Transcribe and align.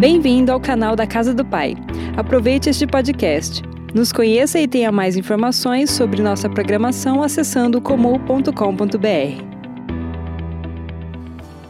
Bem-vindo 0.00 0.50
ao 0.50 0.58
canal 0.58 0.96
da 0.96 1.06
Casa 1.06 1.34
do 1.34 1.44
Pai. 1.44 1.74
Aproveite 2.16 2.70
este 2.70 2.86
podcast. 2.86 3.60
Nos 3.94 4.10
conheça 4.10 4.58
e 4.58 4.66
tenha 4.66 4.90
mais 4.90 5.14
informações 5.14 5.90
sobre 5.90 6.22
nossa 6.22 6.48
programação 6.48 7.22
acessando 7.22 7.82
comum.com.br. 7.82 8.48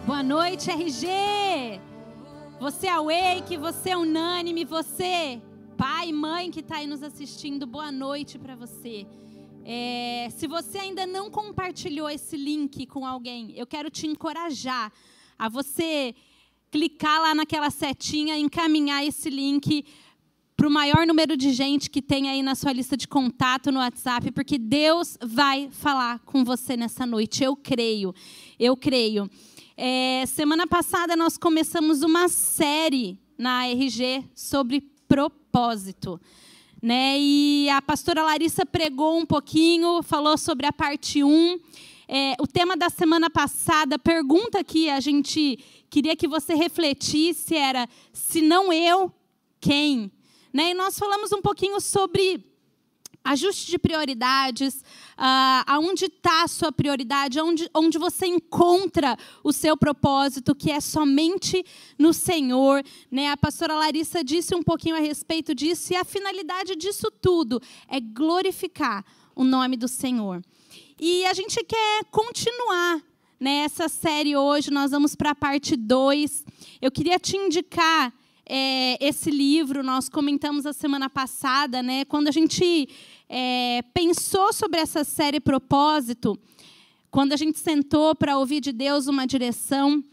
Boa 0.06 0.22
noite, 0.22 0.71
RG! 0.71 1.08
Você 2.60 2.87
é 2.87 2.92
awake, 2.92 3.56
você 3.56 3.90
é 3.90 3.96
unânime, 3.96 4.65
você, 4.65 5.42
pai, 5.76 6.12
mãe 6.12 6.53
que 6.53 6.60
está 6.60 6.76
aí 6.76 6.87
nos 6.87 7.03
assistindo, 7.03 7.67
boa 7.67 7.90
noite 7.90 8.38
para 8.38 8.54
você. 8.54 9.08
É, 9.65 10.28
se 10.31 10.47
você 10.47 10.78
ainda 10.78 11.04
não 11.04 11.33
compartilhou 11.33 12.08
esse 12.08 12.37
link 12.37 12.87
com 12.87 13.04
alguém, 13.04 13.53
eu 13.56 13.67
quero 13.67 13.90
te 13.90 14.06
encorajar 14.06 14.92
a 15.37 15.49
você 15.49 16.15
clicar 16.70 17.20
lá 17.20 17.34
naquela 17.34 17.70
setinha, 17.70 18.38
encaminhar 18.38 19.04
esse 19.04 19.28
link 19.28 19.84
para 20.56 20.68
o 20.68 20.70
maior 20.70 21.06
número 21.06 21.36
de 21.36 21.52
gente 21.52 21.88
que 21.88 22.02
tem 22.02 22.28
aí 22.28 22.42
na 22.42 22.54
sua 22.54 22.72
lista 22.72 22.96
de 22.96 23.08
contato 23.08 23.72
no 23.72 23.78
WhatsApp, 23.78 24.30
porque 24.30 24.58
Deus 24.58 25.16
vai 25.22 25.70
falar 25.72 26.18
com 26.20 26.45
você 26.45 26.76
nessa 26.76 27.06
noite. 27.06 27.42
Eu 27.42 27.56
creio, 27.56 28.14
eu 28.59 28.76
creio. 28.76 29.28
É, 29.74 30.24
semana 30.26 30.66
passada 30.66 31.16
nós 31.16 31.38
começamos 31.38 32.02
uma 32.02 32.28
série 32.28 33.18
na 33.38 33.66
RG 33.68 34.23
sobre 34.34 34.82
propósito. 35.09 36.20
Né? 36.82 37.18
E 37.18 37.70
a 37.70 37.80
pastora 37.80 38.23
Larissa 38.23 38.66
pregou 38.66 39.18
um 39.18 39.24
pouquinho, 39.24 40.02
falou 40.02 40.37
sobre 40.37 40.66
a 40.66 40.73
parte 40.73 41.24
1. 41.24 41.59
É, 42.12 42.34
o 42.41 42.46
tema 42.46 42.77
da 42.77 42.91
semana 42.91 43.30
passada, 43.30 43.96
pergunta 43.96 44.64
que 44.64 44.91
a 44.91 44.98
gente 44.98 45.56
queria 45.88 46.16
que 46.16 46.27
você 46.27 46.56
refletisse 46.56 47.55
era: 47.55 47.88
se 48.12 48.42
não 48.42 48.73
eu, 48.73 49.14
quem? 49.60 50.10
Né? 50.52 50.73
E 50.73 50.74
nós 50.74 50.99
falamos 50.99 51.30
um 51.30 51.40
pouquinho 51.40 51.80
sobre 51.80 52.45
ajuste 53.23 53.71
de 53.71 53.79
prioridades, 53.79 54.82
uh, 55.16 55.62
aonde 55.68 56.07
está 56.07 56.43
a 56.43 56.49
sua 56.49 56.73
prioridade, 56.73 57.40
onde, 57.40 57.71
onde 57.73 57.96
você 57.96 58.27
encontra 58.27 59.16
o 59.45 59.52
seu 59.52 59.77
propósito, 59.77 60.52
que 60.52 60.73
é 60.73 60.80
somente 60.80 61.65
no 61.96 62.12
Senhor. 62.12 62.82
Né? 63.09 63.29
A 63.29 63.37
pastora 63.37 63.77
Larissa 63.77 64.25
disse 64.25 64.53
um 64.53 64.65
pouquinho 64.65 64.97
a 64.97 65.01
respeito 65.01 65.55
disso, 65.55 65.93
e 65.93 65.97
a 65.97 66.03
finalidade 66.03 66.75
disso 66.75 67.09
tudo 67.09 67.62
é 67.87 68.01
glorificar 68.01 69.05
o 69.33 69.45
nome 69.45 69.77
do 69.77 69.87
Senhor. 69.87 70.43
E 71.03 71.25
a 71.25 71.33
gente 71.33 71.65
quer 71.65 72.05
continuar 72.11 73.01
nessa 73.41 73.89
série 73.89 74.37
hoje, 74.37 74.70
nós 74.70 74.91
vamos 74.91 75.17
para 75.17 75.31
a 75.31 75.34
parte 75.34 75.75
2. 75.75 76.45
Eu 76.79 76.91
queria 76.91 77.19
te 77.19 77.39
indicar 77.39 78.12
é, 78.45 79.03
esse 79.03 79.31
livro, 79.31 79.83
nós 79.83 80.11
comentamos 80.11 80.67
a 80.67 80.75
semana 80.75 81.09
passada, 81.09 81.83
né? 81.83 82.05
Quando 82.05 82.28
a 82.28 82.31
gente 82.31 82.87
é, 83.31 83.83
pensou 83.95 84.53
sobre 84.53 84.78
essa 84.78 85.03
série 85.03 85.41
Propósito, 85.41 86.39
quando 87.11 87.33
a 87.33 87.37
gente 87.37 87.59
sentou 87.59 88.15
para 88.15 88.37
ouvir 88.37 88.61
de 88.61 88.71
Deus 88.71 89.06
uma 89.06 89.27
direção, 89.27 90.05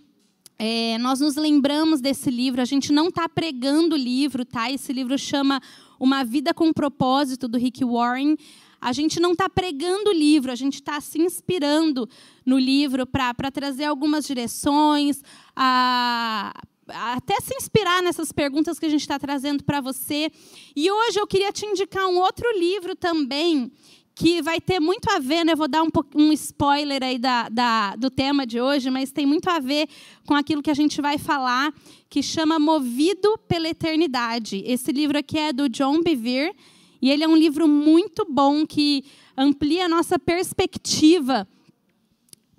é, 0.57 0.97
nós 0.99 1.19
nos 1.19 1.35
lembramos 1.35 1.99
desse 1.99 2.31
livro. 2.31 2.61
A 2.61 2.65
gente 2.65 2.93
não 2.93 3.09
está 3.09 3.27
pregando 3.27 3.93
o 3.93 3.99
livro, 3.99 4.45
tá? 4.45 4.71
Esse 4.71 4.93
livro 4.93 5.17
chama 5.17 5.61
Uma 5.99 6.23
Vida 6.23 6.53
com 6.53 6.71
Propósito, 6.71 7.45
do 7.49 7.57
Rick 7.57 7.83
Warren. 7.83 8.37
A 8.79 8.93
gente 8.93 9.19
não 9.19 9.31
está 9.31 9.49
pregando 9.49 10.09
o 10.09 10.13
livro, 10.13 10.51
a 10.51 10.55
gente 10.55 10.75
está 10.75 10.99
se 11.01 11.19
inspirando 11.19 12.07
no 12.45 12.57
livro 12.57 13.05
para 13.05 13.51
trazer 13.51 13.85
algumas 13.85 14.25
direções, 14.25 15.21
a, 15.55 16.53
até 16.87 17.35
se 17.41 17.55
inspirar 17.55 18.01
nessas 18.01 18.31
perguntas 18.31 18.79
que 18.79 18.85
a 18.85 18.89
gente 18.89 19.01
está 19.01 19.19
trazendo 19.19 19.63
para 19.63 19.81
você. 19.81 20.31
E 20.75 20.89
hoje 20.89 21.19
eu 21.19 21.27
queria 21.27 21.51
te 21.51 21.65
indicar 21.65 22.07
um 22.07 22.17
outro 22.17 22.47
livro 22.57 22.95
também 22.95 23.71
que 24.17 24.41
vai 24.41 24.59
ter 24.59 24.79
muito 24.79 25.07
a 25.11 25.19
ver, 25.19 25.45
né? 25.45 25.53
Vou 25.53 25.67
dar 25.67 25.83
um, 25.83 25.89
um 26.15 26.31
spoiler 26.33 27.03
aí 27.03 27.19
da, 27.19 27.49
da, 27.49 27.95
do 27.95 28.09
tema 28.09 28.47
de 28.47 28.59
hoje, 28.59 28.89
mas 28.89 29.11
tem 29.11 29.27
muito 29.27 29.47
a 29.47 29.59
ver 29.59 29.87
com 30.25 30.33
aquilo 30.33 30.63
que 30.63 30.71
a 30.71 30.73
gente 30.73 30.99
vai 31.01 31.19
falar, 31.19 31.71
que 32.09 32.23
chama 32.23 32.57
Movido 32.57 33.37
pela 33.47 33.69
Eternidade. 33.69 34.63
Esse 34.65 34.91
livro 34.91 35.19
aqui 35.19 35.37
é 35.37 35.53
do 35.53 35.69
John 35.69 36.01
Bevere, 36.01 36.55
e 37.01 37.09
ele 37.09 37.23
é 37.23 37.27
um 37.27 37.35
livro 37.35 37.67
muito 37.67 38.25
bom 38.29 38.65
que 38.65 39.03
amplia 39.37 39.85
a 39.85 39.89
nossa 39.89 40.17
perspectiva 40.17 41.47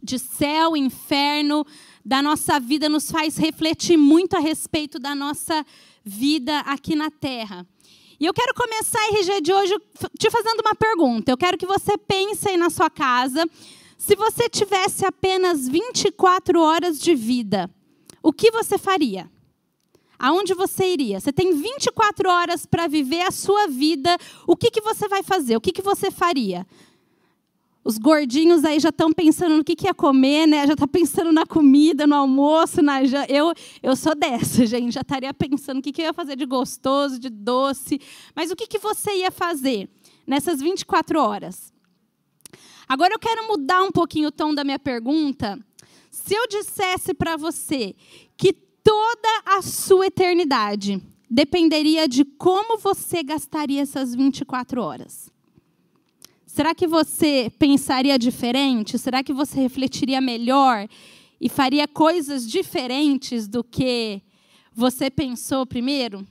de 0.03 0.19
céu, 0.19 0.77
inferno, 0.77 1.67
da 2.05 2.23
nossa 2.23 2.59
vida 2.59 2.89
nos 2.89 3.11
faz 3.11 3.37
refletir 3.37 3.97
muito 3.97 4.37
a 4.37 4.41
respeito 4.41 4.99
da 4.99 5.15
nossa 5.15 5.65
vida 6.05 6.61
aqui 6.61 6.95
na 6.95 7.11
Terra. 7.11 7.67
E 8.21 8.25
eu 8.25 8.33
quero 8.33 8.55
começar 8.55 8.99
a 8.99 9.19
RG 9.19 9.41
de 9.43 9.53
hoje 9.53 9.75
te 10.19 10.31
fazendo 10.31 10.61
uma 10.61 10.75
pergunta. 10.75 11.31
Eu 11.31 11.37
quero 11.37 11.59
que 11.59 11.67
você 11.67 11.97
pense 11.97 12.49
aí 12.49 12.57
na 12.57 12.71
sua 12.71 12.91
casa. 12.91 13.45
Se 13.97 14.17
você 14.17 14.49
tivesse 14.49 15.05
apenas 15.05 15.69
24 15.69 16.61
horas 16.61 16.99
de 16.99 17.15
vida, 17.15 17.71
o 18.23 18.33
que 18.33 18.51
você 18.51 18.79
faria? 18.79 19.31
Aonde 20.19 20.53
você 20.53 20.93
iria? 20.93 21.21
Você 21.21 21.33
tem 21.33 21.55
24 21.55 22.29
horas 22.29 22.67
para 22.67 22.89
viver 22.89 23.23
a 23.23 23.31
sua 23.31 23.69
vida. 23.69 24.17
O 24.47 24.57
que, 24.57 24.71
que 24.71 24.81
você 24.81 25.07
vai 25.07 25.23
fazer? 25.23 25.57
O 25.57 25.61
que, 25.61 25.71
que 25.71 25.83
você 25.83 26.11
faria? 26.11 26.67
Os 27.85 27.97
gordinhos 27.97 28.65
aí 28.65 28.81
já 28.81 28.89
estão 28.89 29.13
pensando 29.13 29.57
no 29.57 29.65
que, 29.65 29.77
que 29.77 29.87
ia 29.87 29.95
comer, 29.95 30.47
né? 30.47 30.67
Já 30.67 30.73
está 30.73 30.87
pensando 30.87 31.33
na 31.33 31.47
comida, 31.47 32.07
no 32.07 32.17
almoço, 32.17 32.83
na 32.83 33.01
eu 33.29 33.55
eu 33.83 33.97
sou 33.97 34.15
dessa, 34.15 34.65
gente. 34.67 34.93
Já 34.93 35.01
estaria 35.01 35.33
pensando 35.33 35.79
o 35.79 35.83
que, 35.83 35.93
que 35.93 36.03
eu 36.03 36.07
ia 36.07 36.13
fazer 36.13 36.37
de 36.37 36.45
gostoso, 36.45 37.19
de 37.19 37.31
doce. 37.31 38.01
Mas 38.35 38.51
o 38.51 38.57
que, 38.57 38.67
que 38.67 38.79
você 38.79 39.21
ia 39.21 39.31
fazer 39.31 39.89
nessas 40.27 40.61
24 40.61 41.21
horas? 41.21 41.73
Agora 42.89 43.15
eu 43.15 43.19
quero 43.19 43.47
mudar 43.47 43.83
um 43.83 43.93
pouquinho 43.93 44.29
o 44.29 44.33
tom 44.33 44.53
da 44.53 44.65
minha 44.65 44.79
pergunta. 44.79 45.59
Se 46.11 46.35
eu 46.35 46.47
dissesse 46.49 47.15
para 47.15 47.37
você 47.37 47.95
que 48.37 48.53
toda 48.89 49.43
a 49.45 49.61
sua 49.61 50.07
eternidade 50.07 51.03
dependeria 51.29 52.09
de 52.09 52.25
como 52.25 52.79
você 52.79 53.23
gastaria 53.23 53.83
essas 53.83 54.15
24 54.15 54.81
horas. 54.81 55.31
Será 56.47 56.75
que 56.75 56.87
você 56.87 57.53
pensaria 57.59 58.19
diferente? 58.19 58.99
Será 58.99 59.23
que 59.23 59.35
você 59.35 59.61
refletiria 59.61 60.23
melhor 60.23 60.89
e 61.39 61.51
faria 61.51 61.87
coisas 61.87 62.51
diferentes 62.51 63.47
do 63.47 63.63
que 63.63 64.23
você 64.73 65.11
pensou 65.11 65.67
primeiro? 65.67 66.27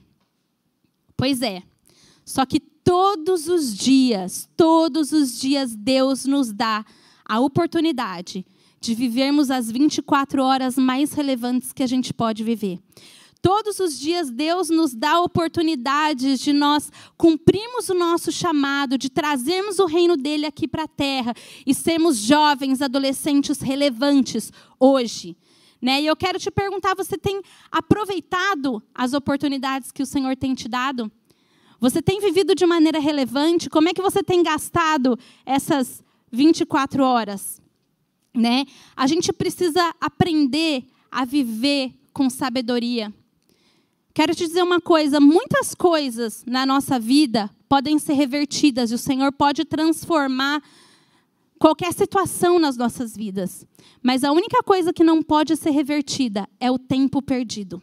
Pois 1.16 1.42
é. 1.42 1.62
Só 2.24 2.44
que 2.44 2.58
todos 2.58 3.46
os 3.46 3.72
dias, 3.72 4.50
todos 4.56 5.12
os 5.12 5.40
dias, 5.40 5.76
Deus 5.76 6.24
nos 6.24 6.52
dá 6.52 6.84
a 7.24 7.38
oportunidade 7.38 8.38
de 8.40 8.57
vivermos 8.94 9.50
as 9.50 9.70
24 9.70 10.42
horas 10.42 10.76
mais 10.76 11.12
relevantes 11.12 11.72
que 11.72 11.82
a 11.82 11.86
gente 11.86 12.12
pode 12.12 12.44
viver. 12.44 12.78
Todos 13.40 13.78
os 13.78 13.98
dias 13.98 14.30
Deus 14.30 14.68
nos 14.68 14.94
dá 14.94 15.20
oportunidades 15.20 16.40
de 16.40 16.52
nós 16.52 16.90
cumprirmos 17.16 17.88
o 17.88 17.94
nosso 17.94 18.32
chamado, 18.32 18.98
de 18.98 19.08
trazermos 19.08 19.78
o 19.78 19.86
reino 19.86 20.16
dele 20.16 20.44
aqui 20.44 20.66
para 20.66 20.84
a 20.84 20.88
terra 20.88 21.32
e 21.64 21.72
sermos 21.72 22.16
jovens, 22.16 22.82
adolescentes 22.82 23.60
relevantes 23.60 24.52
hoje. 24.78 25.36
Né? 25.80 26.02
E 26.02 26.06
eu 26.06 26.16
quero 26.16 26.38
te 26.38 26.50
perguntar: 26.50 26.96
você 26.96 27.16
tem 27.16 27.40
aproveitado 27.70 28.82
as 28.92 29.12
oportunidades 29.12 29.92
que 29.92 30.02
o 30.02 30.06
Senhor 30.06 30.36
tem 30.36 30.52
te 30.54 30.68
dado? 30.68 31.10
Você 31.80 32.02
tem 32.02 32.20
vivido 32.20 32.56
de 32.56 32.66
maneira 32.66 32.98
relevante? 32.98 33.70
Como 33.70 33.88
é 33.88 33.94
que 33.94 34.02
você 34.02 34.20
tem 34.20 34.42
gastado 34.42 35.16
essas 35.46 36.02
24 36.32 37.04
horas? 37.04 37.62
Né? 38.34 38.64
A 38.96 39.06
gente 39.06 39.32
precisa 39.32 39.94
aprender 40.00 40.84
a 41.10 41.24
viver 41.24 41.92
com 42.12 42.28
sabedoria. 42.28 43.12
Quero 44.14 44.34
te 44.34 44.46
dizer 44.46 44.62
uma 44.62 44.80
coisa: 44.80 45.20
muitas 45.20 45.74
coisas 45.74 46.44
na 46.46 46.66
nossa 46.66 46.98
vida 46.98 47.50
podem 47.68 47.98
ser 47.98 48.14
revertidas 48.14 48.90
e 48.90 48.94
o 48.94 48.98
Senhor 48.98 49.30
pode 49.32 49.64
transformar 49.64 50.62
qualquer 51.58 51.92
situação 51.92 52.58
nas 52.58 52.76
nossas 52.76 53.16
vidas. 53.16 53.66
Mas 54.02 54.24
a 54.24 54.32
única 54.32 54.62
coisa 54.62 54.92
que 54.92 55.04
não 55.04 55.22
pode 55.22 55.56
ser 55.56 55.70
revertida 55.70 56.48
é 56.58 56.70
o 56.70 56.78
tempo 56.78 57.20
perdido. 57.20 57.82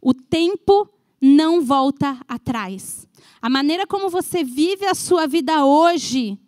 O 0.00 0.14
tempo 0.14 0.88
não 1.20 1.62
volta 1.62 2.18
atrás. 2.26 3.06
A 3.42 3.50
maneira 3.50 3.86
como 3.86 4.08
você 4.08 4.42
vive 4.42 4.86
a 4.86 4.94
sua 4.94 5.26
vida 5.26 5.64
hoje, 5.64 6.38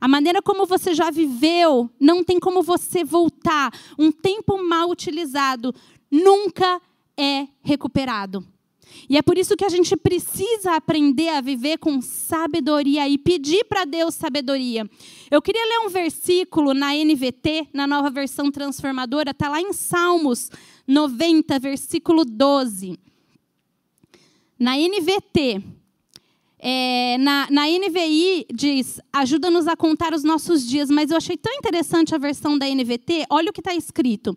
a 0.00 0.08
maneira 0.08 0.40
como 0.40 0.64
você 0.64 0.94
já 0.94 1.10
viveu, 1.10 1.90
não 2.00 2.24
tem 2.24 2.40
como 2.40 2.62
você 2.62 3.04
voltar. 3.04 3.72
Um 3.98 4.10
tempo 4.10 4.62
mal 4.62 4.88
utilizado 4.88 5.74
nunca 6.10 6.80
é 7.16 7.46
recuperado. 7.62 8.44
E 9.08 9.16
é 9.16 9.22
por 9.22 9.38
isso 9.38 9.56
que 9.56 9.64
a 9.64 9.68
gente 9.68 9.96
precisa 9.96 10.74
aprender 10.74 11.28
a 11.28 11.40
viver 11.40 11.78
com 11.78 12.00
sabedoria 12.00 13.08
e 13.08 13.18
pedir 13.18 13.64
para 13.64 13.84
Deus 13.84 14.14
sabedoria. 14.14 14.88
Eu 15.30 15.42
queria 15.42 15.64
ler 15.64 15.86
um 15.86 15.88
versículo 15.88 16.74
na 16.74 16.94
NVT, 16.94 17.68
na 17.72 17.86
nova 17.86 18.10
versão 18.10 18.50
transformadora, 18.50 19.30
está 19.30 19.48
lá 19.48 19.60
em 19.60 19.72
Salmos 19.72 20.50
90, 20.86 21.58
versículo 21.58 22.24
12. 22.24 22.98
Na 24.58 24.76
NVT, 24.76 25.62
é, 26.62 27.16
na, 27.18 27.48
na 27.50 27.66
NVI 27.66 28.46
diz: 28.52 29.00
ajuda-nos 29.10 29.66
a 29.66 29.74
contar 29.74 30.12
os 30.12 30.22
nossos 30.22 30.66
dias, 30.66 30.90
mas 30.90 31.10
eu 31.10 31.16
achei 31.16 31.36
tão 31.36 31.54
interessante 31.54 32.14
a 32.14 32.18
versão 32.18 32.58
da 32.58 32.66
NVT. 32.66 33.26
Olha 33.30 33.48
o 33.48 33.52
que 33.52 33.60
está 33.60 33.74
escrito: 33.74 34.36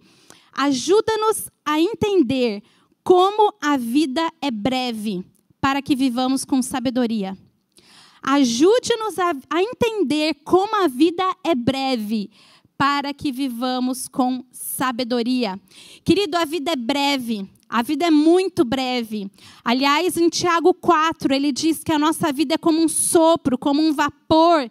ajuda-nos 0.53 1.49
a 1.65 1.81
entender 1.81 2.63
como 3.03 3.53
a 3.61 3.75
vida 3.75 4.25
é 4.41 4.49
breve, 4.49 5.25
para 5.59 5.81
que 5.81 5.97
vivamos 5.97 6.45
com 6.45 6.61
sabedoria. 6.61 7.37
Ajude-nos 8.21 9.19
a, 9.19 9.33
a 9.49 9.61
entender 9.61 10.35
como 10.45 10.81
a 10.81 10.87
vida 10.87 11.29
é 11.43 11.53
breve, 11.53 12.29
para 12.83 13.13
que 13.13 13.31
vivamos 13.31 14.09
com 14.09 14.43
sabedoria. 14.51 15.57
Querido, 16.03 16.35
a 16.35 16.43
vida 16.43 16.73
é 16.73 16.75
breve. 16.75 17.49
A 17.69 17.81
vida 17.81 18.07
é 18.07 18.11
muito 18.11 18.65
breve. 18.65 19.31
Aliás, 19.63 20.17
em 20.17 20.27
Tiago 20.27 20.73
4, 20.73 21.33
ele 21.33 21.53
diz 21.53 21.81
que 21.81 21.93
a 21.93 21.97
nossa 21.97 22.29
vida 22.33 22.55
é 22.55 22.57
como 22.57 22.83
um 22.83 22.89
sopro, 22.89 23.57
como 23.57 23.81
um 23.81 23.93
vapor 23.93 24.69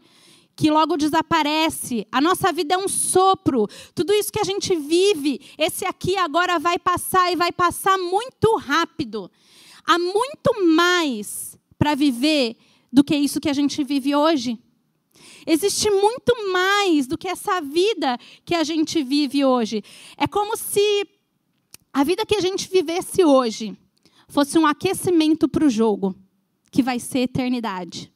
que 0.54 0.70
logo 0.70 0.98
desaparece. 0.98 2.06
A 2.12 2.20
nossa 2.20 2.52
vida 2.52 2.74
é 2.74 2.76
um 2.76 2.86
sopro. 2.86 3.66
Tudo 3.94 4.12
isso 4.12 4.30
que 4.30 4.40
a 4.40 4.44
gente 4.44 4.76
vive, 4.76 5.40
esse 5.56 5.86
aqui 5.86 6.14
agora 6.18 6.58
vai 6.58 6.78
passar 6.78 7.32
e 7.32 7.36
vai 7.36 7.50
passar 7.50 7.96
muito 7.96 8.56
rápido. 8.56 9.30
Há 9.86 9.98
muito 9.98 10.66
mais 10.66 11.58
para 11.78 11.94
viver 11.94 12.58
do 12.92 13.02
que 13.02 13.16
isso 13.16 13.40
que 13.40 13.48
a 13.48 13.54
gente 13.54 13.82
vive 13.82 14.14
hoje. 14.14 14.58
Existe 15.46 15.90
muito 15.90 16.52
mais 16.52 17.06
do 17.06 17.18
que 17.18 17.28
essa 17.28 17.60
vida 17.60 18.18
que 18.44 18.54
a 18.54 18.64
gente 18.64 19.02
vive 19.02 19.44
hoje. 19.44 19.82
É 20.16 20.26
como 20.26 20.56
se 20.56 21.06
a 21.92 22.04
vida 22.04 22.24
que 22.24 22.36
a 22.36 22.40
gente 22.40 22.68
vivesse 22.68 23.24
hoje 23.24 23.76
fosse 24.28 24.58
um 24.58 24.66
aquecimento 24.66 25.46
para 25.46 25.66
o 25.66 25.70
jogo, 25.70 26.14
que 26.70 26.82
vai 26.82 26.98
ser 26.98 27.20
eternidade. 27.20 28.10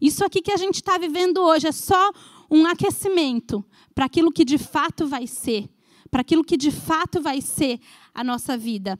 Isso 0.00 0.24
aqui 0.24 0.40
que 0.40 0.52
a 0.52 0.56
gente 0.56 0.76
está 0.76 0.96
vivendo 0.96 1.38
hoje 1.38 1.66
é 1.66 1.72
só 1.72 2.10
um 2.50 2.64
aquecimento 2.66 3.64
para 3.94 4.06
aquilo 4.06 4.32
que 4.32 4.44
de 4.44 4.56
fato 4.56 5.06
vai 5.06 5.26
ser, 5.26 5.68
para 6.10 6.22
aquilo 6.22 6.44
que 6.44 6.56
de 6.56 6.70
fato 6.70 7.20
vai 7.20 7.40
ser 7.40 7.80
a 8.14 8.24
nossa 8.24 8.56
vida. 8.56 8.98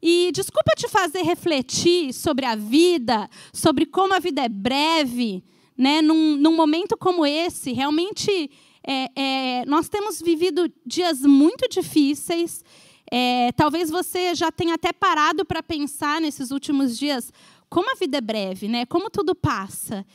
E 0.00 0.30
desculpa 0.32 0.72
te 0.76 0.88
fazer 0.88 1.22
refletir 1.22 2.14
sobre 2.14 2.46
a 2.46 2.54
vida, 2.54 3.28
sobre 3.52 3.84
como 3.84 4.14
a 4.14 4.20
vida 4.20 4.42
é 4.42 4.48
breve, 4.48 5.44
né? 5.78 6.02
num, 6.02 6.36
num 6.36 6.54
momento 6.56 6.96
como 6.96 7.24
esse, 7.24 7.72
realmente 7.72 8.50
é, 8.84 9.08
é, 9.14 9.64
nós 9.66 9.88
temos 9.88 10.20
vivido 10.20 10.70
dias 10.84 11.22
muito 11.22 11.68
difíceis 11.68 12.64
é, 13.10 13.52
talvez 13.52 13.90
você 13.90 14.34
já 14.34 14.52
tenha 14.52 14.74
até 14.74 14.92
parado 14.92 15.44
para 15.44 15.62
pensar 15.62 16.20
nesses 16.20 16.50
últimos 16.50 16.98
dias 16.98 17.32
como 17.68 17.90
a 17.90 17.94
vida 17.94 18.18
é 18.18 18.20
breve, 18.20 18.68
né? 18.68 18.86
Como 18.86 19.10
tudo 19.10 19.34
passa. 19.34 20.06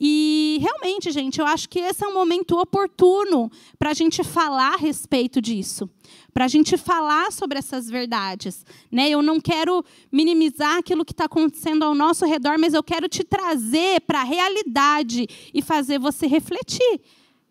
E 0.00 0.58
realmente, 0.60 1.10
gente, 1.10 1.40
eu 1.40 1.46
acho 1.46 1.68
que 1.68 1.80
esse 1.80 2.04
é 2.04 2.06
um 2.06 2.14
momento 2.14 2.56
oportuno 2.56 3.50
para 3.78 3.90
a 3.90 3.94
gente 3.94 4.22
falar 4.22 4.74
a 4.74 4.76
respeito 4.76 5.40
disso, 5.42 5.90
para 6.32 6.44
a 6.44 6.48
gente 6.48 6.76
falar 6.76 7.32
sobre 7.32 7.58
essas 7.58 7.90
verdades. 7.90 8.64
Né? 8.92 9.08
Eu 9.10 9.22
não 9.22 9.40
quero 9.40 9.84
minimizar 10.12 10.76
aquilo 10.76 11.04
que 11.04 11.12
está 11.12 11.24
acontecendo 11.24 11.82
ao 11.82 11.94
nosso 11.94 12.24
redor, 12.24 12.58
mas 12.58 12.74
eu 12.74 12.82
quero 12.82 13.08
te 13.08 13.24
trazer 13.24 14.00
para 14.02 14.20
a 14.20 14.24
realidade 14.24 15.26
e 15.52 15.60
fazer 15.60 15.98
você 15.98 16.26
refletir 16.26 17.00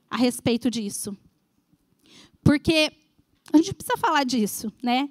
a 0.09 0.15
respeito 0.15 0.71
disso. 0.71 1.15
Porque 2.43 2.91
a 3.51 3.57
gente 3.57 3.73
precisa 3.73 3.97
falar 3.97 4.23
disso, 4.23 4.71
né? 4.81 5.09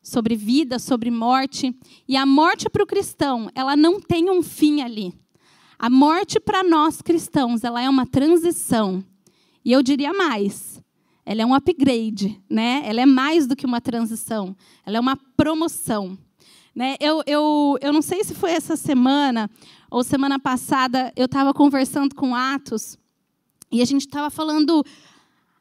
Sobre 0.00 0.36
vida, 0.36 0.78
sobre 0.78 1.10
morte. 1.10 1.74
E 2.06 2.16
a 2.16 2.24
morte 2.24 2.68
para 2.70 2.84
o 2.84 2.86
cristão, 2.86 3.50
ela 3.52 3.74
não 3.74 4.00
tem 4.00 4.30
um 4.30 4.42
fim 4.42 4.80
ali. 4.80 5.12
A 5.78 5.88
morte 5.88 6.40
para 6.40 6.64
nós 6.64 7.00
cristãos, 7.00 7.62
ela 7.62 7.80
é 7.80 7.88
uma 7.88 8.04
transição. 8.04 9.04
E 9.64 9.70
eu 9.70 9.82
diria 9.82 10.12
mais, 10.12 10.82
ela 11.24 11.42
é 11.42 11.46
um 11.46 11.54
upgrade, 11.54 12.42
né? 12.50 12.82
Ela 12.84 13.02
é 13.02 13.06
mais 13.06 13.46
do 13.46 13.54
que 13.54 13.64
uma 13.64 13.80
transição, 13.80 14.56
ela 14.84 14.96
é 14.96 15.00
uma 15.00 15.16
promoção. 15.36 16.18
Né? 16.74 16.96
Eu, 17.00 17.22
eu, 17.26 17.76
eu 17.80 17.92
não 17.92 18.02
sei 18.02 18.24
se 18.24 18.34
foi 18.34 18.52
essa 18.52 18.76
semana 18.76 19.48
ou 19.90 20.02
semana 20.02 20.38
passada, 20.38 21.12
eu 21.14 21.26
estava 21.26 21.54
conversando 21.54 22.14
com 22.14 22.34
Atos 22.34 22.98
e 23.70 23.82
a 23.82 23.84
gente 23.84 24.02
estava 24.02 24.30
falando 24.30 24.84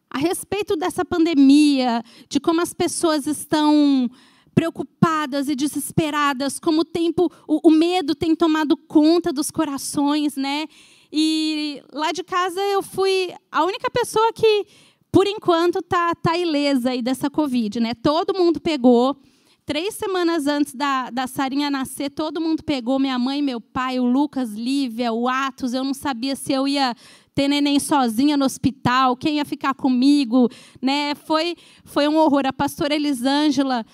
a 0.09 0.17
respeito 0.17 0.75
dessa 0.75 1.03
pandemia, 1.03 2.01
de 2.29 2.39
como 2.39 2.61
as 2.61 2.73
pessoas 2.73 3.27
estão 3.27 4.09
preocupadas 4.57 5.47
e 5.49 5.55
desesperadas, 5.55 6.57
como 6.57 6.81
o 6.81 6.83
tempo, 6.83 7.31
o, 7.47 7.67
o, 7.67 7.69
medo 7.69 8.15
tem 8.15 8.35
tomado 8.35 8.75
conta 8.75 9.31
dos 9.31 9.51
corações, 9.51 10.35
né? 10.35 10.65
E 11.13 11.79
lá 11.93 12.11
de 12.11 12.23
casa 12.23 12.59
eu 12.59 12.81
fui 12.81 13.31
a 13.51 13.63
única 13.63 13.87
pessoa 13.91 14.33
que, 14.33 14.65
por 15.11 15.27
enquanto, 15.27 15.79
tá, 15.83 16.15
tá 16.15 16.35
ilesa 16.35 16.89
aí 16.89 17.03
dessa 17.03 17.29
Covid, 17.29 17.79
né? 17.79 17.93
Todo 17.93 18.33
mundo 18.33 18.59
pegou. 18.59 19.15
Três 19.63 19.93
semanas 19.93 20.47
antes 20.47 20.73
da, 20.73 21.11
da 21.11 21.27
Sarinha 21.27 21.69
nascer, 21.69 22.09
todo 22.09 22.41
mundo 22.41 22.63
pegou, 22.63 22.97
minha 22.97 23.19
mãe, 23.19 23.43
meu 23.43 23.61
pai, 23.61 23.99
o 23.99 24.05
Lucas, 24.05 24.53
Lívia, 24.53 25.13
o 25.13 25.27
Atos. 25.27 25.75
Eu 25.75 25.83
não 25.83 25.93
sabia 25.93 26.35
se 26.35 26.51
eu 26.51 26.67
ia 26.67 26.95
ter 27.35 27.47
neném 27.47 27.79
sozinha 27.79 28.35
no 28.35 28.45
hospital, 28.45 29.15
quem 29.15 29.35
ia 29.35 29.45
ficar 29.45 29.75
comigo, 29.75 30.49
né? 30.81 31.13
Foi 31.13 31.55
foi 31.83 32.07
um 32.07 32.17
horror. 32.17 32.47
A 32.47 32.51
pastora 32.51 32.95
Elisângela 32.95 33.85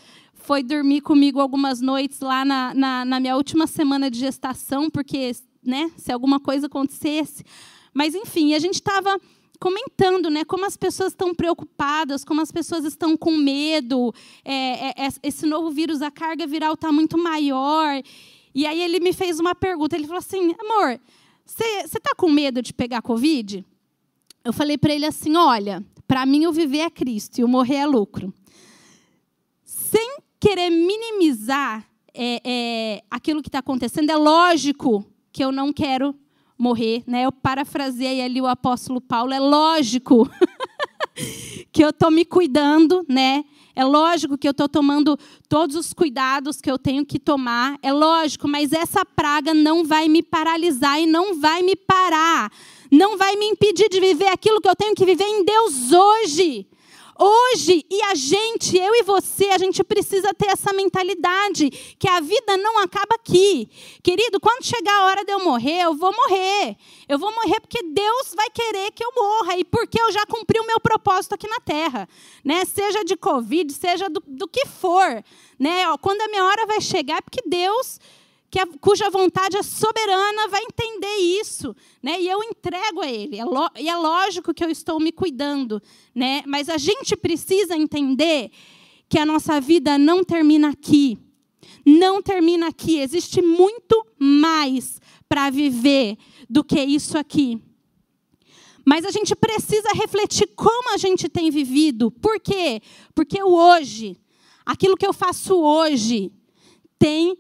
foi 0.43 0.61
dormir 0.61 1.01
comigo 1.01 1.39
algumas 1.39 1.81
noites 1.81 2.19
lá 2.19 2.45
na, 2.45 2.73
na, 2.73 3.05
na 3.05 3.19
minha 3.19 3.35
última 3.35 3.65
semana 3.65 4.09
de 4.11 4.19
gestação, 4.19 4.89
porque, 4.89 5.31
né? 5.63 5.91
Se 5.97 6.11
alguma 6.11 6.39
coisa 6.39 6.67
acontecesse, 6.67 7.43
mas 7.93 8.13
enfim, 8.13 8.53
a 8.53 8.59
gente 8.59 8.75
estava 8.75 9.19
comentando, 9.59 10.29
né, 10.29 10.43
como 10.43 10.65
as 10.65 10.75
pessoas 10.75 11.13
estão 11.13 11.33
preocupadas, 11.33 12.25
como 12.25 12.41
as 12.41 12.51
pessoas 12.51 12.83
estão 12.83 13.15
com 13.15 13.31
medo. 13.37 14.13
É, 14.43 14.89
é, 14.89 15.05
é 15.05 15.09
esse 15.23 15.45
novo 15.45 15.71
vírus, 15.71 16.01
a 16.01 16.11
carga 16.11 16.45
viral 16.45 16.73
está 16.73 16.91
muito 16.91 17.17
maior. 17.17 18.01
E 18.53 18.65
aí 18.65 18.81
ele 18.81 18.99
me 18.99 19.13
fez 19.13 19.39
uma 19.39 19.55
pergunta. 19.55 19.95
Ele 19.95 20.05
falou 20.05 20.19
assim, 20.19 20.53
amor, 20.59 20.99
você 21.45 21.63
está 21.85 22.13
com 22.15 22.29
medo 22.29 22.61
de 22.61 22.73
pegar 22.73 23.01
Covid? 23.01 23.65
Eu 24.43 24.51
falei 24.51 24.77
para 24.77 24.93
ele 24.93 25.05
assim: 25.05 25.35
olha, 25.35 25.83
para 26.07 26.25
mim 26.25 26.45
o 26.45 26.51
viver 26.51 26.79
é 26.79 26.89
Cristo 26.89 27.39
e 27.39 27.43
o 27.43 27.47
morrer 27.47 27.77
é 27.77 27.85
lucro. 27.85 28.33
Sem 29.63 30.17
querer 30.43 30.69
minimizar 30.69 31.87
é, 32.13 32.41
é, 32.43 33.03
aquilo 33.09 33.41
que 33.41 33.47
está 33.47 33.59
acontecendo, 33.59 34.09
é 34.09 34.17
lógico 34.17 35.05
que 35.31 35.41
eu 35.41 35.53
não 35.53 35.71
quero 35.71 36.13
morrer. 36.57 37.01
Né? 37.07 37.23
Eu 37.23 37.31
parafraseei 37.31 38.21
ali 38.21 38.41
o 38.41 38.45
apóstolo 38.45 38.99
Paulo: 38.99 39.33
é 39.33 39.39
lógico 39.39 40.29
que 41.71 41.81
eu 41.81 41.91
estou 41.91 42.11
me 42.11 42.25
cuidando, 42.25 43.05
né? 43.07 43.45
É 43.73 43.85
lógico 43.85 44.37
que 44.37 44.45
eu 44.45 44.51
estou 44.51 44.67
tomando 44.67 45.17
todos 45.47 45.77
os 45.77 45.93
cuidados 45.93 46.59
que 46.59 46.69
eu 46.69 46.77
tenho 46.77 47.05
que 47.05 47.17
tomar. 47.17 47.79
É 47.81 47.93
lógico, 47.93 48.45
mas 48.45 48.73
essa 48.73 49.05
praga 49.05 49.53
não 49.53 49.85
vai 49.85 50.09
me 50.09 50.21
paralisar 50.21 50.99
e 50.99 51.07
não 51.07 51.39
vai 51.39 51.63
me 51.63 51.75
parar. 51.75 52.51
Não 52.91 53.17
vai 53.17 53.37
me 53.37 53.45
impedir 53.45 53.87
de 53.89 53.99
viver 53.99 54.27
aquilo 54.27 54.59
que 54.59 54.69
eu 54.69 54.75
tenho 54.75 54.93
que 54.93 55.05
viver 55.05 55.23
em 55.23 55.43
Deus 55.43 55.91
hoje. 55.91 56.67
Hoje, 57.17 57.85
e 57.89 58.01
a 58.03 58.15
gente, 58.15 58.75
eu 58.75 58.93
e 58.95 59.03
você, 59.03 59.45
a 59.45 59.57
gente 59.57 59.83
precisa 59.83 60.33
ter 60.33 60.47
essa 60.47 60.73
mentalidade 60.73 61.69
que 61.99 62.07
a 62.07 62.19
vida 62.19 62.57
não 62.57 62.79
acaba 62.79 63.15
aqui. 63.15 63.69
Querido, 64.01 64.39
quando 64.39 64.65
chegar 64.65 64.93
a 64.99 65.05
hora 65.05 65.23
de 65.23 65.31
eu 65.31 65.43
morrer, 65.43 65.83
eu 65.83 65.93
vou 65.93 66.11
morrer. 66.11 66.75
Eu 67.07 67.19
vou 67.19 67.33
morrer 67.33 67.59
porque 67.59 67.83
Deus 67.83 68.33
vai 68.35 68.49
querer 68.49 68.91
que 68.91 69.03
eu 69.03 69.11
morra 69.15 69.57
e 69.57 69.63
porque 69.63 70.01
eu 70.01 70.11
já 70.11 70.25
cumpri 70.25 70.59
o 70.59 70.65
meu 70.65 70.79
propósito 70.79 71.35
aqui 71.35 71.47
na 71.47 71.59
terra, 71.59 72.09
né? 72.43 72.65
Seja 72.65 73.03
de 73.03 73.15
Covid, 73.15 73.71
seja 73.71 74.09
do, 74.09 74.23
do 74.25 74.47
que 74.47 74.65
for, 74.65 75.23
né? 75.59 75.85
Quando 76.01 76.21
a 76.21 76.27
minha 76.27 76.43
hora 76.43 76.65
vai 76.65 76.81
chegar, 76.81 77.17
é 77.17 77.21
porque 77.21 77.43
Deus 77.45 77.99
que 78.53 78.59
a, 78.59 78.67
cuja 78.79 79.09
vontade 79.09 79.57
é 79.57 79.63
soberana 79.63 80.47
vai 80.47 80.61
entender 80.61 81.15
isso, 81.15 81.75
né? 82.03 82.21
E 82.21 82.29
eu 82.29 82.43
entrego 82.43 83.01
a 83.01 83.11
Ele. 83.11 83.39
É 83.39 83.43
lo, 83.43 83.67
e 83.79 83.89
é 83.89 83.95
lógico 83.97 84.53
que 84.53 84.63
eu 84.63 84.69
estou 84.69 84.99
me 84.99 85.11
cuidando, 85.11 85.81
né? 86.13 86.43
Mas 86.45 86.69
a 86.69 86.77
gente 86.77 87.15
precisa 87.15 87.75
entender 87.75 88.51
que 89.09 89.17
a 89.17 89.25
nossa 89.25 89.59
vida 89.59 89.97
não 89.97 90.23
termina 90.23 90.69
aqui. 90.69 91.17
Não 91.83 92.21
termina 92.21 92.67
aqui. 92.67 92.99
Existe 92.99 93.41
muito 93.41 94.05
mais 94.19 95.01
para 95.27 95.49
viver 95.49 96.15
do 96.47 96.63
que 96.63 96.79
isso 96.79 97.17
aqui. 97.17 97.59
Mas 98.85 99.03
a 99.03 99.09
gente 99.09 99.35
precisa 99.35 99.89
refletir 99.95 100.45
como 100.55 100.93
a 100.93 100.97
gente 100.97 101.27
tem 101.27 101.49
vivido. 101.49 102.11
Por 102.11 102.39
quê? 102.39 102.83
Porque 103.15 103.41
o 103.41 103.55
hoje, 103.55 104.15
aquilo 104.63 104.95
que 104.95 105.07
eu 105.07 105.13
faço 105.13 105.55
hoje, 105.55 106.31
tem 106.99 107.35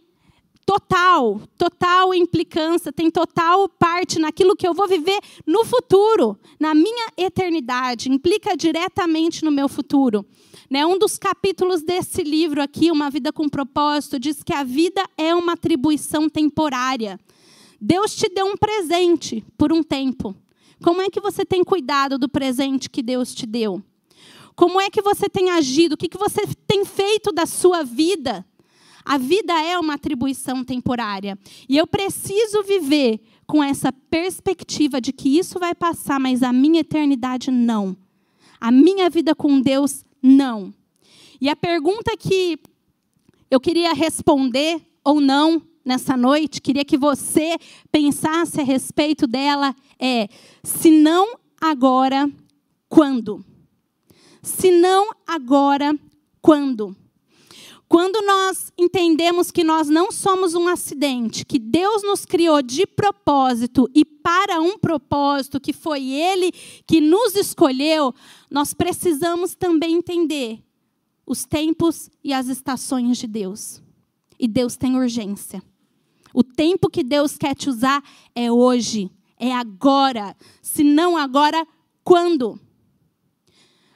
total, 0.65 1.41
total 1.57 2.13
implicância, 2.13 2.91
tem 2.91 3.09
total 3.09 3.67
parte 3.67 4.19
naquilo 4.19 4.55
que 4.55 4.67
eu 4.67 4.73
vou 4.73 4.87
viver 4.87 5.19
no 5.45 5.65
futuro, 5.65 6.37
na 6.59 6.73
minha 6.73 7.07
eternidade, 7.17 8.09
implica 8.09 8.55
diretamente 8.55 9.43
no 9.43 9.51
meu 9.51 9.67
futuro. 9.67 10.25
Né? 10.69 10.85
Um 10.85 10.97
dos 10.97 11.17
capítulos 11.17 11.83
desse 11.83 12.23
livro 12.23 12.61
aqui, 12.61 12.91
Uma 12.91 13.09
Vida 13.09 13.31
com 13.31 13.47
Propósito, 13.49 14.19
diz 14.19 14.41
que 14.43 14.53
a 14.53 14.63
vida 14.63 15.03
é 15.17 15.35
uma 15.35 15.53
atribuição 15.53 16.29
temporária. 16.29 17.19
Deus 17.79 18.15
te 18.15 18.29
deu 18.29 18.45
um 18.45 18.55
presente 18.55 19.43
por 19.57 19.73
um 19.73 19.83
tempo. 19.83 20.35
Como 20.81 21.01
é 21.01 21.09
que 21.09 21.19
você 21.19 21.45
tem 21.45 21.63
cuidado 21.63 22.17
do 22.17 22.29
presente 22.29 22.89
que 22.89 23.03
Deus 23.03 23.35
te 23.35 23.45
deu? 23.45 23.81
Como 24.55 24.79
é 24.79 24.89
que 24.89 25.01
você 25.01 25.27
tem 25.27 25.49
agido? 25.49 25.93
O 25.93 25.97
que, 25.97 26.07
que 26.07 26.17
você 26.17 26.41
tem 26.67 26.85
feito 26.85 27.31
da 27.31 27.45
sua 27.45 27.83
vida? 27.83 28.45
A 29.05 29.17
vida 29.17 29.53
é 29.61 29.77
uma 29.77 29.95
atribuição 29.95 30.63
temporária. 30.63 31.37
E 31.67 31.77
eu 31.77 31.85
preciso 31.85 32.63
viver 32.63 33.19
com 33.45 33.63
essa 33.63 33.91
perspectiva 33.91 35.01
de 35.01 35.11
que 35.11 35.37
isso 35.37 35.59
vai 35.59 35.75
passar, 35.75 36.19
mas 36.19 36.41
a 36.41 36.53
minha 36.53 36.81
eternidade 36.81 37.51
não. 37.51 37.95
A 38.59 38.71
minha 38.71 39.09
vida 39.09 39.35
com 39.35 39.59
Deus, 39.59 40.05
não. 40.21 40.73
E 41.41 41.49
a 41.49 41.55
pergunta 41.55 42.15
que 42.17 42.57
eu 43.51 43.59
queria 43.59 43.93
responder 43.93 44.81
ou 45.03 45.19
não 45.19 45.61
nessa 45.83 46.15
noite, 46.15 46.61
queria 46.61 46.85
que 46.85 46.97
você 46.97 47.57
pensasse 47.91 48.61
a 48.61 48.63
respeito 48.63 49.27
dela 49.27 49.75
é: 49.99 50.27
se 50.63 50.89
não 50.89 51.37
agora, 51.59 52.31
quando? 52.87 53.43
Se 54.41 54.71
não 54.71 55.11
agora, 55.27 55.93
quando? 56.41 56.95
Quando 57.93 58.25
nós 58.25 58.73
entendemos 58.75 59.51
que 59.51 59.63
nós 59.63 59.87
não 59.87 60.11
somos 60.11 60.55
um 60.55 60.67
acidente, 60.67 61.45
que 61.45 61.59
Deus 61.59 62.01
nos 62.01 62.25
criou 62.25 62.59
de 62.59 62.87
propósito 62.87 63.87
e 63.93 64.03
para 64.03 64.59
um 64.59 64.79
propósito, 64.79 65.59
que 65.59 65.71
foi 65.71 66.09
Ele 66.09 66.51
que 66.87 66.99
nos 66.99 67.35
escolheu, 67.35 68.11
nós 68.49 68.73
precisamos 68.73 69.53
também 69.53 69.93
entender 69.93 70.63
os 71.23 71.45
tempos 71.45 72.09
e 72.23 72.33
as 72.33 72.47
estações 72.47 73.19
de 73.19 73.27
Deus. 73.27 73.79
E 74.39 74.47
Deus 74.47 74.75
tem 74.75 74.95
urgência. 74.95 75.61
O 76.33 76.43
tempo 76.43 76.89
que 76.89 77.03
Deus 77.03 77.37
quer 77.37 77.53
te 77.53 77.69
usar 77.69 78.03
é 78.33 78.51
hoje, 78.51 79.11
é 79.37 79.53
agora. 79.53 80.35
Se 80.63 80.83
não 80.83 81.15
agora, 81.15 81.63
quando? 82.03 82.59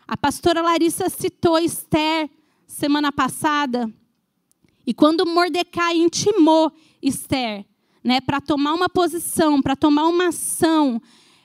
A 0.07 0.15
pastora 0.15 0.61
Larissa 0.61 1.09
citou 1.09 1.57
Esther 1.57 2.29
semana 2.67 3.11
passada, 3.11 3.91
e 4.85 4.93
quando 4.93 5.25
Mordecai 5.25 5.95
intimou 5.97 6.71
Esther 7.01 7.65
né, 8.03 8.21
para 8.21 8.39
tomar 8.39 8.73
uma 8.73 8.87
posição, 8.87 9.61
para 9.61 9.75
tomar 9.75 10.07
uma 10.07 10.27
ação, 10.27 11.01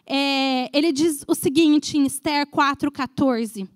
é, 0.07 0.69
ele 0.77 0.93
diz 0.93 1.25
o 1.27 1.35
seguinte 1.35 1.97
em 1.97 2.05
Esther 2.05 2.47
4,14: 2.47 3.69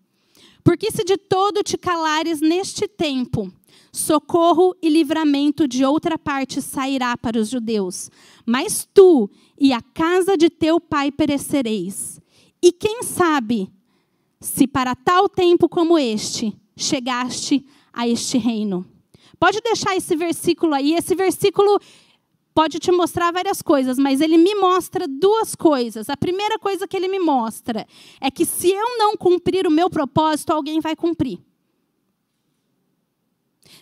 Porque 0.62 0.90
se 0.90 1.04
de 1.04 1.16
todo 1.16 1.62
te 1.62 1.78
calares 1.78 2.40
neste 2.40 2.86
tempo, 2.86 3.52
socorro 3.92 4.74
e 4.82 4.88
livramento 4.88 5.66
de 5.66 5.84
outra 5.84 6.18
parte 6.18 6.60
sairá 6.60 7.16
para 7.16 7.40
os 7.40 7.48
judeus, 7.48 8.10
mas 8.44 8.88
tu 8.92 9.30
e 9.58 9.72
a 9.72 9.80
casa 9.80 10.36
de 10.36 10.50
teu 10.50 10.80
pai 10.80 11.10
perecereis. 11.10 12.20
E 12.62 12.72
quem 12.72 13.02
sabe 13.02 13.68
se 14.40 14.66
para 14.66 14.94
tal 14.94 15.28
tempo 15.28 15.68
como 15.68 15.98
este 15.98 16.56
chegaste 16.76 17.64
a 17.92 18.06
este 18.06 18.38
reino. 18.38 18.86
Pode 19.38 19.60
deixar 19.60 19.96
esse 19.96 20.14
versículo 20.16 20.74
aí. 20.74 20.94
Esse 20.94 21.14
versículo 21.14 21.78
pode 22.54 22.78
te 22.78 22.90
mostrar 22.90 23.32
várias 23.32 23.60
coisas, 23.60 23.98
mas 23.98 24.20
ele 24.20 24.38
me 24.38 24.54
mostra 24.54 25.06
duas 25.06 25.54
coisas. 25.54 26.08
A 26.08 26.16
primeira 26.16 26.58
coisa 26.58 26.88
que 26.88 26.96
ele 26.96 27.08
me 27.08 27.18
mostra 27.18 27.86
é 28.20 28.30
que 28.30 28.44
se 28.46 28.70
eu 28.70 28.98
não 28.98 29.16
cumprir 29.16 29.66
o 29.66 29.70
meu 29.70 29.90
propósito, 29.90 30.52
alguém 30.52 30.80
vai 30.80 30.96
cumprir. 30.96 31.38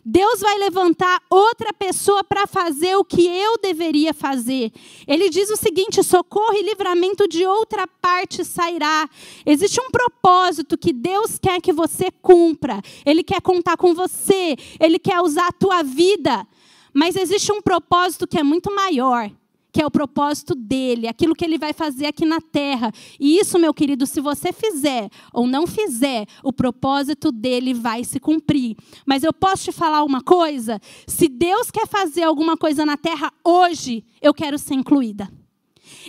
Deus 0.04 0.40
vai 0.40 0.58
levantar 0.58 1.22
outra 1.30 1.72
pessoa 1.72 2.22
para 2.22 2.46
fazer 2.46 2.94
o 2.96 3.04
que 3.04 3.26
eu 3.26 3.56
deveria 3.58 4.12
fazer. 4.12 4.70
Ele 5.06 5.30
diz 5.30 5.48
o 5.50 5.56
seguinte: 5.56 6.02
socorro 6.02 6.54
e 6.54 6.62
livramento 6.62 7.26
de 7.26 7.46
outra 7.46 7.86
parte 7.86 8.44
sairá. 8.44 9.08
Existe 9.46 9.80
um 9.80 9.90
propósito 9.90 10.76
que 10.76 10.92
Deus 10.92 11.38
quer 11.38 11.60
que 11.60 11.72
você 11.72 12.10
cumpra. 12.10 12.82
Ele 13.06 13.22
quer 13.22 13.40
contar 13.40 13.76
com 13.76 13.94
você, 13.94 14.56
ele 14.78 14.98
quer 14.98 15.20
usar 15.20 15.48
a 15.48 15.52
tua 15.52 15.82
vida. 15.82 16.46
Mas 16.92 17.16
existe 17.16 17.50
um 17.50 17.62
propósito 17.62 18.26
que 18.26 18.38
é 18.38 18.42
muito 18.42 18.72
maior 18.74 19.30
que 19.74 19.82
é 19.82 19.86
o 19.86 19.90
propósito 19.90 20.54
dele, 20.54 21.08
aquilo 21.08 21.34
que 21.34 21.44
ele 21.44 21.58
vai 21.58 21.72
fazer 21.72 22.06
aqui 22.06 22.24
na 22.24 22.40
terra. 22.40 22.92
E 23.18 23.40
isso, 23.40 23.58
meu 23.58 23.74
querido, 23.74 24.06
se 24.06 24.20
você 24.20 24.52
fizer 24.52 25.10
ou 25.32 25.48
não 25.48 25.66
fizer, 25.66 26.26
o 26.44 26.52
propósito 26.52 27.32
dele 27.32 27.74
vai 27.74 28.04
se 28.04 28.20
cumprir. 28.20 28.76
Mas 29.04 29.24
eu 29.24 29.32
posso 29.32 29.64
te 29.64 29.72
falar 29.72 30.04
uma 30.04 30.22
coisa? 30.22 30.80
Se 31.08 31.28
Deus 31.28 31.72
quer 31.72 31.88
fazer 31.88 32.22
alguma 32.22 32.56
coisa 32.56 32.86
na 32.86 32.96
terra 32.96 33.32
hoje, 33.44 34.04
eu 34.22 34.32
quero 34.32 34.56
ser 34.58 34.74
incluída. 34.74 35.28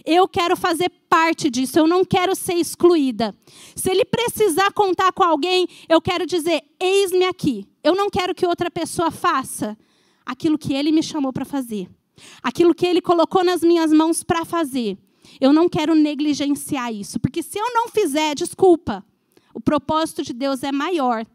Eu 0.05 0.27
quero 0.27 0.55
fazer 0.55 0.91
parte 1.09 1.49
disso, 1.49 1.79
eu 1.79 1.87
não 1.87 2.05
quero 2.05 2.35
ser 2.35 2.53
excluída. 2.53 3.33
Se 3.75 3.89
ele 3.89 4.05
precisar 4.05 4.71
contar 4.73 5.11
com 5.11 5.23
alguém, 5.23 5.67
eu 5.89 5.99
quero 5.99 6.27
dizer: 6.27 6.61
eis-me 6.79 7.25
aqui. 7.25 7.65
Eu 7.83 7.95
não 7.95 8.11
quero 8.11 8.35
que 8.35 8.45
outra 8.45 8.69
pessoa 8.69 9.09
faça 9.09 9.75
aquilo 10.23 10.55
que 10.55 10.71
ele 10.71 10.91
me 10.91 11.01
chamou 11.01 11.33
para 11.33 11.45
fazer. 11.45 11.89
Aquilo 12.41 12.73
que 12.73 12.85
Ele 12.85 13.01
colocou 13.01 13.43
nas 13.43 13.61
minhas 13.61 13.91
mãos 13.91 14.23
para 14.23 14.45
fazer. 14.45 14.97
Eu 15.39 15.51
não 15.51 15.67
quero 15.67 15.95
negligenciar 15.95 16.93
isso, 16.93 17.19
porque 17.19 17.41
se 17.41 17.57
eu 17.57 17.73
não 17.73 17.87
fizer, 17.89 18.35
desculpa, 18.35 19.03
o 19.53 19.59
propósito 19.59 20.23
de 20.23 20.33
Deus 20.33 20.63
é 20.63 20.71
maior 20.71 21.25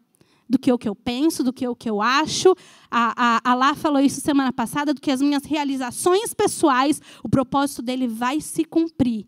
do 0.49 0.59
que 0.59 0.73
o 0.73 0.79
que 0.79 0.89
eu 0.89 0.97
penso, 0.97 1.45
do 1.45 1.53
que 1.53 1.67
o 1.67 1.77
que 1.77 1.89
eu 1.89 2.03
acho. 2.03 2.55
A, 2.91 3.15
a, 3.17 3.53
a 3.53 3.55
Lá 3.55 3.75
falou 3.75 4.01
isso 4.01 4.21
semana 4.21 4.53
passada, 4.53 4.93
do 4.93 5.01
que 5.01 5.11
as 5.11 5.23
minhas 5.23 5.45
realizações 5.45 6.35
pessoais, 6.35 7.01
o 7.23 7.29
propósito 7.29 7.83
dele 7.83 8.09
vai 8.09 8.41
se 8.41 8.65
cumprir. 8.65 9.27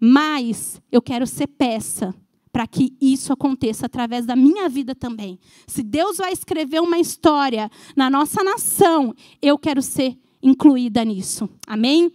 Mas 0.00 0.82
eu 0.90 1.00
quero 1.00 1.28
ser 1.28 1.46
peça 1.46 2.12
para 2.52 2.66
que 2.66 2.92
isso 3.00 3.32
aconteça 3.32 3.86
através 3.86 4.26
da 4.26 4.34
minha 4.34 4.68
vida 4.68 4.94
também. 4.94 5.38
Se 5.66 5.82
Deus 5.82 6.18
vai 6.18 6.32
escrever 6.32 6.82
uma 6.82 6.98
história 6.98 7.70
na 7.96 8.10
nossa 8.10 8.42
nação, 8.42 9.14
eu 9.40 9.56
quero 9.56 9.80
ser 9.80 10.18
incluída 10.42 11.04
nisso. 11.04 11.48
Amém? 11.66 12.12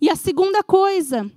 E 0.00 0.08
a 0.08 0.16
segunda 0.16 0.62
coisa 0.62 1.30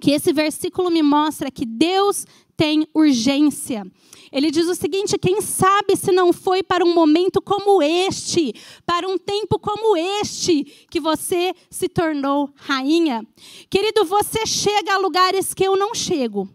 que 0.00 0.10
esse 0.10 0.32
versículo 0.32 0.90
me 0.90 1.02
mostra 1.02 1.48
é 1.48 1.50
que 1.50 1.66
Deus 1.66 2.26
tem 2.56 2.86
urgência. 2.92 3.86
Ele 4.32 4.50
diz 4.50 4.66
o 4.66 4.74
seguinte: 4.74 5.16
quem 5.18 5.40
sabe 5.40 5.96
se 5.96 6.12
não 6.12 6.32
foi 6.32 6.62
para 6.62 6.84
um 6.84 6.94
momento 6.94 7.40
como 7.40 7.82
este, 7.82 8.52
para 8.84 9.08
um 9.08 9.16
tempo 9.16 9.58
como 9.58 9.96
este, 9.96 10.64
que 10.90 11.00
você 11.00 11.54
se 11.70 11.88
tornou 11.88 12.50
rainha? 12.56 13.26
Querido, 13.70 14.04
você 14.04 14.44
chega 14.46 14.94
a 14.94 14.98
lugares 14.98 15.54
que 15.54 15.64
eu 15.64 15.76
não 15.76 15.94
chego. 15.94 16.48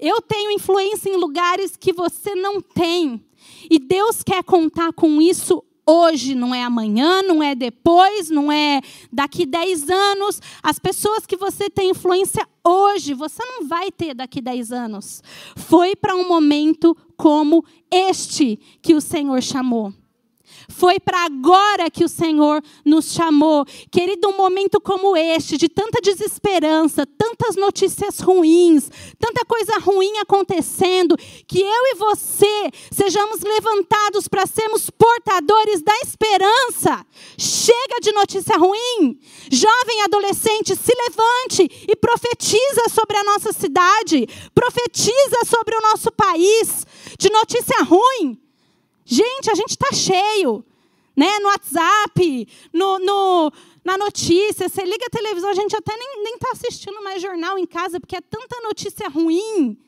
Eu 0.00 0.20
tenho 0.22 0.52
influência 0.52 1.10
em 1.10 1.16
lugares 1.16 1.76
que 1.76 1.92
você 1.92 2.34
não 2.34 2.60
tem. 2.60 3.24
E 3.70 3.78
Deus 3.78 4.22
quer 4.22 4.42
contar 4.44 4.92
com 4.92 5.20
isso 5.20 5.62
hoje, 5.88 6.34
não 6.34 6.54
é 6.54 6.62
amanhã, 6.62 7.22
não 7.22 7.42
é 7.42 7.54
depois, 7.54 8.28
não 8.28 8.52
é 8.52 8.82
daqui 9.10 9.46
10 9.46 9.88
anos. 9.88 10.40
As 10.62 10.78
pessoas 10.78 11.24
que 11.24 11.36
você 11.36 11.70
tem 11.70 11.90
influência 11.90 12.46
hoje, 12.62 13.14
você 13.14 13.42
não 13.42 13.66
vai 13.66 13.90
ter 13.90 14.12
daqui 14.12 14.42
10 14.42 14.70
anos. 14.70 15.22
Foi 15.56 15.96
para 15.96 16.14
um 16.14 16.28
momento 16.28 16.94
como 17.16 17.64
este 17.90 18.58
que 18.82 18.94
o 18.94 19.00
Senhor 19.00 19.42
chamou. 19.42 19.94
Foi 20.70 21.00
para 21.00 21.24
agora 21.24 21.90
que 21.90 22.04
o 22.04 22.08
Senhor 22.08 22.62
nos 22.84 23.12
chamou. 23.12 23.64
Querido, 23.90 24.28
um 24.28 24.36
momento 24.36 24.80
como 24.80 25.16
este, 25.16 25.56
de 25.56 25.68
tanta 25.68 26.00
desesperança, 26.00 27.06
tantas 27.06 27.56
notícias 27.56 28.20
ruins, 28.20 28.90
tanta 29.18 29.44
coisa 29.46 29.78
ruim 29.78 30.18
acontecendo, 30.18 31.16
que 31.46 31.60
eu 31.60 31.82
e 31.86 31.94
você 31.94 32.70
sejamos 32.92 33.40
levantados 33.40 34.28
para 34.28 34.46
sermos 34.46 34.90
portadores 34.90 35.82
da 35.82 35.96
esperança. 36.02 37.04
Chega 37.38 38.00
de 38.02 38.12
notícia 38.12 38.56
ruim. 38.56 39.18
Jovem 39.50 40.02
adolescente, 40.04 40.76
se 40.76 40.92
levante 40.94 41.86
e 41.88 41.96
profetiza 41.96 42.88
sobre 42.90 43.16
a 43.16 43.24
nossa 43.24 43.52
cidade, 43.52 44.26
profetiza 44.54 45.44
sobre 45.46 45.74
o 45.74 45.80
nosso 45.80 46.12
país. 46.12 46.86
De 47.18 47.30
notícia 47.30 47.82
ruim, 47.84 48.38
Gente, 49.10 49.50
a 49.50 49.54
gente 49.54 49.70
está 49.70 49.90
cheio. 49.90 50.62
Né? 51.16 51.38
No 51.40 51.48
WhatsApp, 51.48 52.48
no, 52.72 52.98
no, 52.98 53.52
na 53.82 53.96
notícia. 53.96 54.68
Você 54.68 54.84
liga 54.84 55.06
a 55.06 55.10
televisão, 55.10 55.48
a 55.48 55.54
gente 55.54 55.74
até 55.74 55.96
nem 55.96 56.34
está 56.34 56.50
assistindo 56.52 57.02
mais 57.02 57.22
jornal 57.22 57.58
em 57.58 57.66
casa, 57.66 57.98
porque 57.98 58.16
é 58.16 58.20
tanta 58.20 58.60
notícia 58.60 59.08
ruim. 59.08 59.78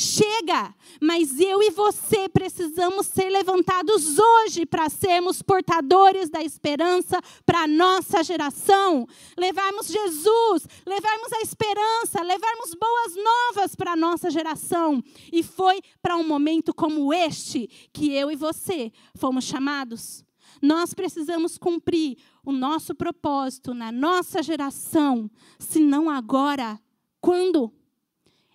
Chega, 0.00 0.74
mas 1.00 1.38
eu 1.38 1.62
e 1.62 1.70
você 1.70 2.28
precisamos 2.28 3.06
ser 3.06 3.28
levantados 3.28 4.18
hoje 4.18 4.64
para 4.64 4.88
sermos 4.88 5.42
portadores 5.42 6.30
da 6.30 6.42
esperança 6.42 7.20
para 7.44 7.64
a 7.64 7.68
nossa 7.68 8.24
geração. 8.24 9.06
Levarmos 9.36 9.86
Jesus, 9.86 10.66
levarmos 10.86 11.32
a 11.34 11.40
esperança, 11.40 12.22
levarmos 12.22 12.74
boas 12.74 13.14
novas 13.16 13.74
para 13.76 13.92
a 13.92 13.96
nossa 13.96 14.30
geração. 14.30 15.02
E 15.30 15.42
foi 15.42 15.80
para 16.02 16.16
um 16.16 16.26
momento 16.26 16.74
como 16.74 17.12
este 17.12 17.68
que 17.92 18.12
eu 18.12 18.30
e 18.30 18.36
você 18.36 18.90
fomos 19.14 19.44
chamados. 19.44 20.24
Nós 20.62 20.92
precisamos 20.92 21.56
cumprir 21.56 22.18
o 22.44 22.52
nosso 22.52 22.94
propósito 22.94 23.72
na 23.72 23.92
nossa 23.92 24.42
geração, 24.42 25.30
se 25.58 25.80
não 25.80 26.10
agora, 26.10 26.80
quando? 27.20 27.72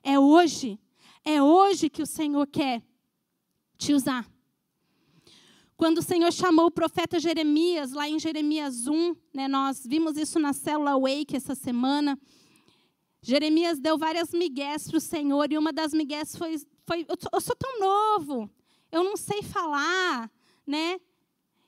É 0.04 0.20
hoje. 0.20 0.80
É 1.27 1.41
hoje 1.41 1.89
que 1.89 2.03
o 2.03 2.05
Senhor 2.05 2.46
quer 2.46 2.84
te 3.79 3.94
usar. 3.94 4.29
Quando 5.75 5.98
o 5.98 6.03
Senhor 6.03 6.32
chamou 6.32 6.67
o 6.67 6.72
profeta 6.72 7.20
Jeremias, 7.20 7.91
lá 7.91 8.08
em 8.08 8.20
Jeremias 8.20 8.88
1, 8.88 9.15
né, 9.34 9.48
nós 9.48 9.84
vimos 9.86 10.17
isso 10.17 10.39
na 10.39 10.53
célula 10.53 10.98
Wake 10.98 11.36
essa 11.36 11.55
semana. 11.55 12.17
Jeremias 13.22 13.79
deu 13.79 13.98
várias 13.98 14.32
migués 14.32 14.88
para 14.88 14.98
o 14.98 15.01
Senhor, 15.01 15.51
e 15.51 15.58
uma 15.58 15.74
das 15.74 15.94
migués 15.94 16.36
foi, 16.36 16.58
foi 16.86 17.05
eu 17.10 17.41
sou 17.41 17.55
tão 17.55 17.79
novo, 17.79 18.48
eu 18.91 19.03
não 19.03 19.17
sei 19.17 19.41
falar, 19.41 20.32
né? 20.65 21.00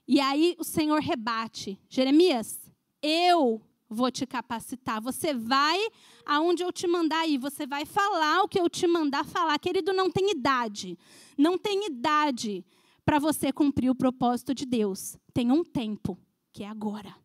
E 0.07 0.19
aí 0.19 0.55
o 0.59 0.63
Senhor 0.63 1.01
rebate: 1.01 1.81
Jeremias, 1.89 2.71
eu 3.01 3.59
vou 3.89 4.11
te 4.11 4.25
capacitar. 4.25 5.01
Você 5.01 5.33
vai 5.33 5.79
aonde 6.25 6.63
eu 6.63 6.71
te 6.71 6.87
mandar 6.87 7.27
ir, 7.27 7.37
você 7.37 7.65
vai 7.65 7.85
falar 7.85 8.43
o 8.43 8.47
que 8.47 8.59
eu 8.59 8.69
te 8.69 8.87
mandar 8.87 9.25
falar. 9.25 9.57
Querido, 9.59 9.93
não 9.93 10.09
tem 10.09 10.31
idade. 10.31 10.97
Não 11.37 11.57
tem 11.57 11.87
idade 11.87 12.65
para 13.05 13.19
você 13.19 13.51
cumprir 13.51 13.89
o 13.89 13.95
propósito 13.95 14.53
de 14.53 14.65
Deus. 14.65 15.17
Tem 15.33 15.51
um 15.51 15.63
tempo, 15.63 16.17
que 16.51 16.63
é 16.63 16.67
agora, 16.67 17.15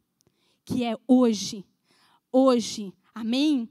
que 0.65 0.85
é 0.85 0.97
hoje. 1.09 1.65
Hoje. 2.31 2.93
Amém? 3.15 3.69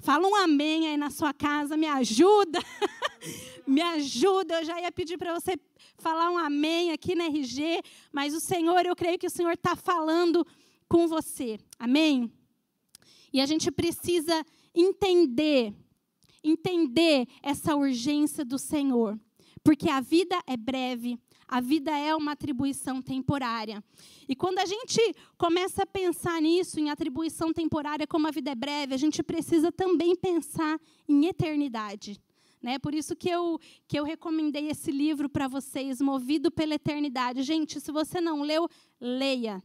Fala 0.00 0.28
um 0.28 0.36
amém 0.36 0.88
aí 0.88 0.96
na 0.96 1.10
sua 1.10 1.32
casa, 1.32 1.76
me 1.76 1.86
ajuda. 1.86 2.60
me 3.66 3.80
ajuda. 3.80 4.60
Eu 4.60 4.64
já 4.64 4.80
ia 4.80 4.92
pedir 4.92 5.18
para 5.18 5.34
você 5.34 5.58
falar 5.96 6.30
um 6.30 6.38
amém 6.38 6.92
aqui 6.92 7.14
na 7.14 7.24
RG, 7.24 7.82
mas 8.12 8.34
o 8.34 8.40
Senhor, 8.40 8.86
eu 8.86 8.94
creio 8.94 9.18
que 9.18 9.26
o 9.26 9.30
Senhor 9.30 9.52
está 9.52 9.74
falando 9.74 10.46
com 10.88 11.06
você. 11.06 11.58
Amém? 11.78 12.32
E 13.32 13.40
a 13.40 13.46
gente 13.46 13.70
precisa 13.70 14.44
entender, 14.74 15.74
entender 16.42 17.28
essa 17.42 17.76
urgência 17.76 18.44
do 18.44 18.58
Senhor. 18.58 19.18
Porque 19.62 19.90
a 19.90 20.00
vida 20.00 20.40
é 20.46 20.56
breve, 20.56 21.18
a 21.46 21.60
vida 21.60 21.90
é 21.90 22.14
uma 22.14 22.32
atribuição 22.32 23.02
temporária. 23.02 23.82
E 24.28 24.36
quando 24.36 24.58
a 24.58 24.66
gente 24.66 25.00
começa 25.36 25.82
a 25.82 25.86
pensar 25.86 26.40
nisso, 26.40 26.78
em 26.78 26.90
atribuição 26.90 27.52
temporária, 27.52 28.06
como 28.06 28.28
a 28.28 28.30
vida 28.30 28.50
é 28.50 28.54
breve, 28.54 28.94
a 28.94 28.98
gente 28.98 29.22
precisa 29.22 29.72
também 29.72 30.14
pensar 30.14 30.80
em 31.08 31.26
eternidade. 31.26 32.20
Né? 32.62 32.78
Por 32.78 32.94
isso 32.94 33.14
que 33.14 33.28
eu, 33.28 33.58
que 33.86 33.98
eu 33.98 34.04
recomendei 34.04 34.68
esse 34.68 34.90
livro 34.90 35.28
para 35.28 35.48
vocês, 35.48 36.00
Movido 36.00 36.50
pela 36.50 36.74
Eternidade. 36.74 37.42
Gente, 37.42 37.80
se 37.80 37.92
você 37.92 38.20
não 38.20 38.42
leu, 38.42 38.68
leia. 39.00 39.62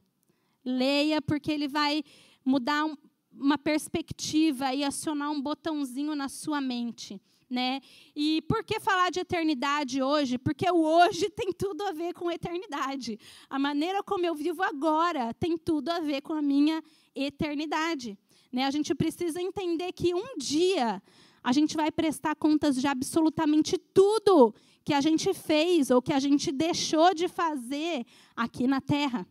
Leia, 0.63 1.21
porque 1.21 1.51
ele 1.51 1.67
vai 1.67 2.03
mudar 2.45 2.85
um, 2.85 2.95
uma 3.31 3.57
perspectiva 3.57 4.73
e 4.73 4.83
acionar 4.83 5.31
um 5.31 5.41
botãozinho 5.41 6.15
na 6.15 6.29
sua 6.29 6.61
mente. 6.61 7.21
Né? 7.49 7.81
E 8.15 8.41
por 8.47 8.63
que 8.63 8.79
falar 8.79 9.11
de 9.11 9.19
eternidade 9.19 10.01
hoje? 10.01 10.39
Porque 10.39 10.69
o 10.71 10.81
hoje 10.81 11.29
tem 11.29 11.51
tudo 11.51 11.83
a 11.83 11.91
ver 11.91 12.13
com 12.13 12.31
eternidade. 12.31 13.19
A 13.47 13.59
maneira 13.59 14.01
como 14.01 14.25
eu 14.25 14.33
vivo 14.33 14.63
agora 14.63 15.33
tem 15.35 15.57
tudo 15.57 15.89
a 15.89 15.99
ver 15.99 16.21
com 16.21 16.33
a 16.33 16.41
minha 16.41 16.83
eternidade. 17.13 18.17
Né? 18.51 18.65
A 18.65 18.71
gente 18.71 18.95
precisa 18.95 19.41
entender 19.41 19.91
que 19.91 20.15
um 20.15 20.37
dia 20.37 21.01
a 21.43 21.51
gente 21.51 21.75
vai 21.75 21.91
prestar 21.91 22.35
contas 22.35 22.79
de 22.79 22.87
absolutamente 22.87 23.77
tudo 23.77 24.55
que 24.83 24.93
a 24.93 25.01
gente 25.01 25.33
fez 25.33 25.91
ou 25.91 26.01
que 26.01 26.13
a 26.13 26.19
gente 26.19 26.51
deixou 26.51 27.13
de 27.13 27.27
fazer 27.27 28.05
aqui 28.35 28.65
na 28.65 28.79
Terra. 28.79 29.27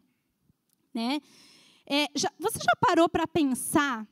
Né? 0.95 1.21
É, 1.87 2.07
já, 2.15 2.31
você 2.39 2.59
já 2.59 2.73
parou 2.81 3.09
para 3.09 3.27
pensar 3.27 4.07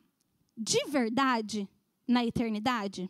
de 0.56 0.84
verdade 0.86 1.68
na 2.06 2.24
eternidade? 2.24 3.08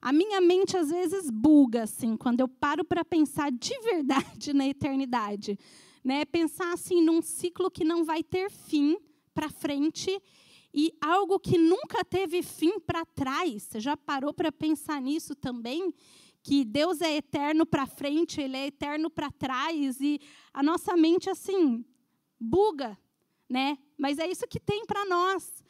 A 0.00 0.12
minha 0.12 0.40
mente 0.40 0.76
às 0.76 0.90
vezes 0.90 1.30
buga 1.30 1.84
assim, 1.84 2.16
quando 2.16 2.40
eu 2.40 2.48
paro 2.48 2.84
para 2.84 3.04
pensar 3.04 3.50
de 3.50 3.78
verdade 3.80 4.52
na 4.52 4.66
eternidade, 4.66 5.58
né? 6.04 6.26
Pensar 6.26 6.74
assim 6.74 7.02
num 7.02 7.22
ciclo 7.22 7.70
que 7.70 7.84
não 7.84 8.04
vai 8.04 8.22
ter 8.22 8.50
fim 8.50 8.98
para 9.32 9.48
frente 9.48 10.20
e 10.74 10.92
algo 11.00 11.38
que 11.38 11.56
nunca 11.56 12.04
teve 12.04 12.42
fim 12.42 12.78
para 12.80 13.06
trás. 13.06 13.62
Você 13.62 13.80
já 13.80 13.96
parou 13.96 14.34
para 14.34 14.52
pensar 14.52 15.00
nisso 15.00 15.34
também? 15.34 15.94
Que 16.42 16.64
Deus 16.64 17.00
é 17.00 17.16
eterno 17.16 17.64
para 17.64 17.86
frente, 17.86 18.40
Ele 18.40 18.56
é 18.58 18.66
eterno 18.66 19.08
para 19.08 19.30
trás, 19.30 19.98
e 20.00 20.20
a 20.52 20.62
nossa 20.62 20.94
mente, 20.94 21.30
assim, 21.30 21.82
buga, 22.44 22.98
né? 23.48 23.78
Mas 23.96 24.18
é 24.18 24.30
isso 24.30 24.46
que 24.46 24.60
tem 24.60 24.84
para 24.86 25.04
nós. 25.06 25.64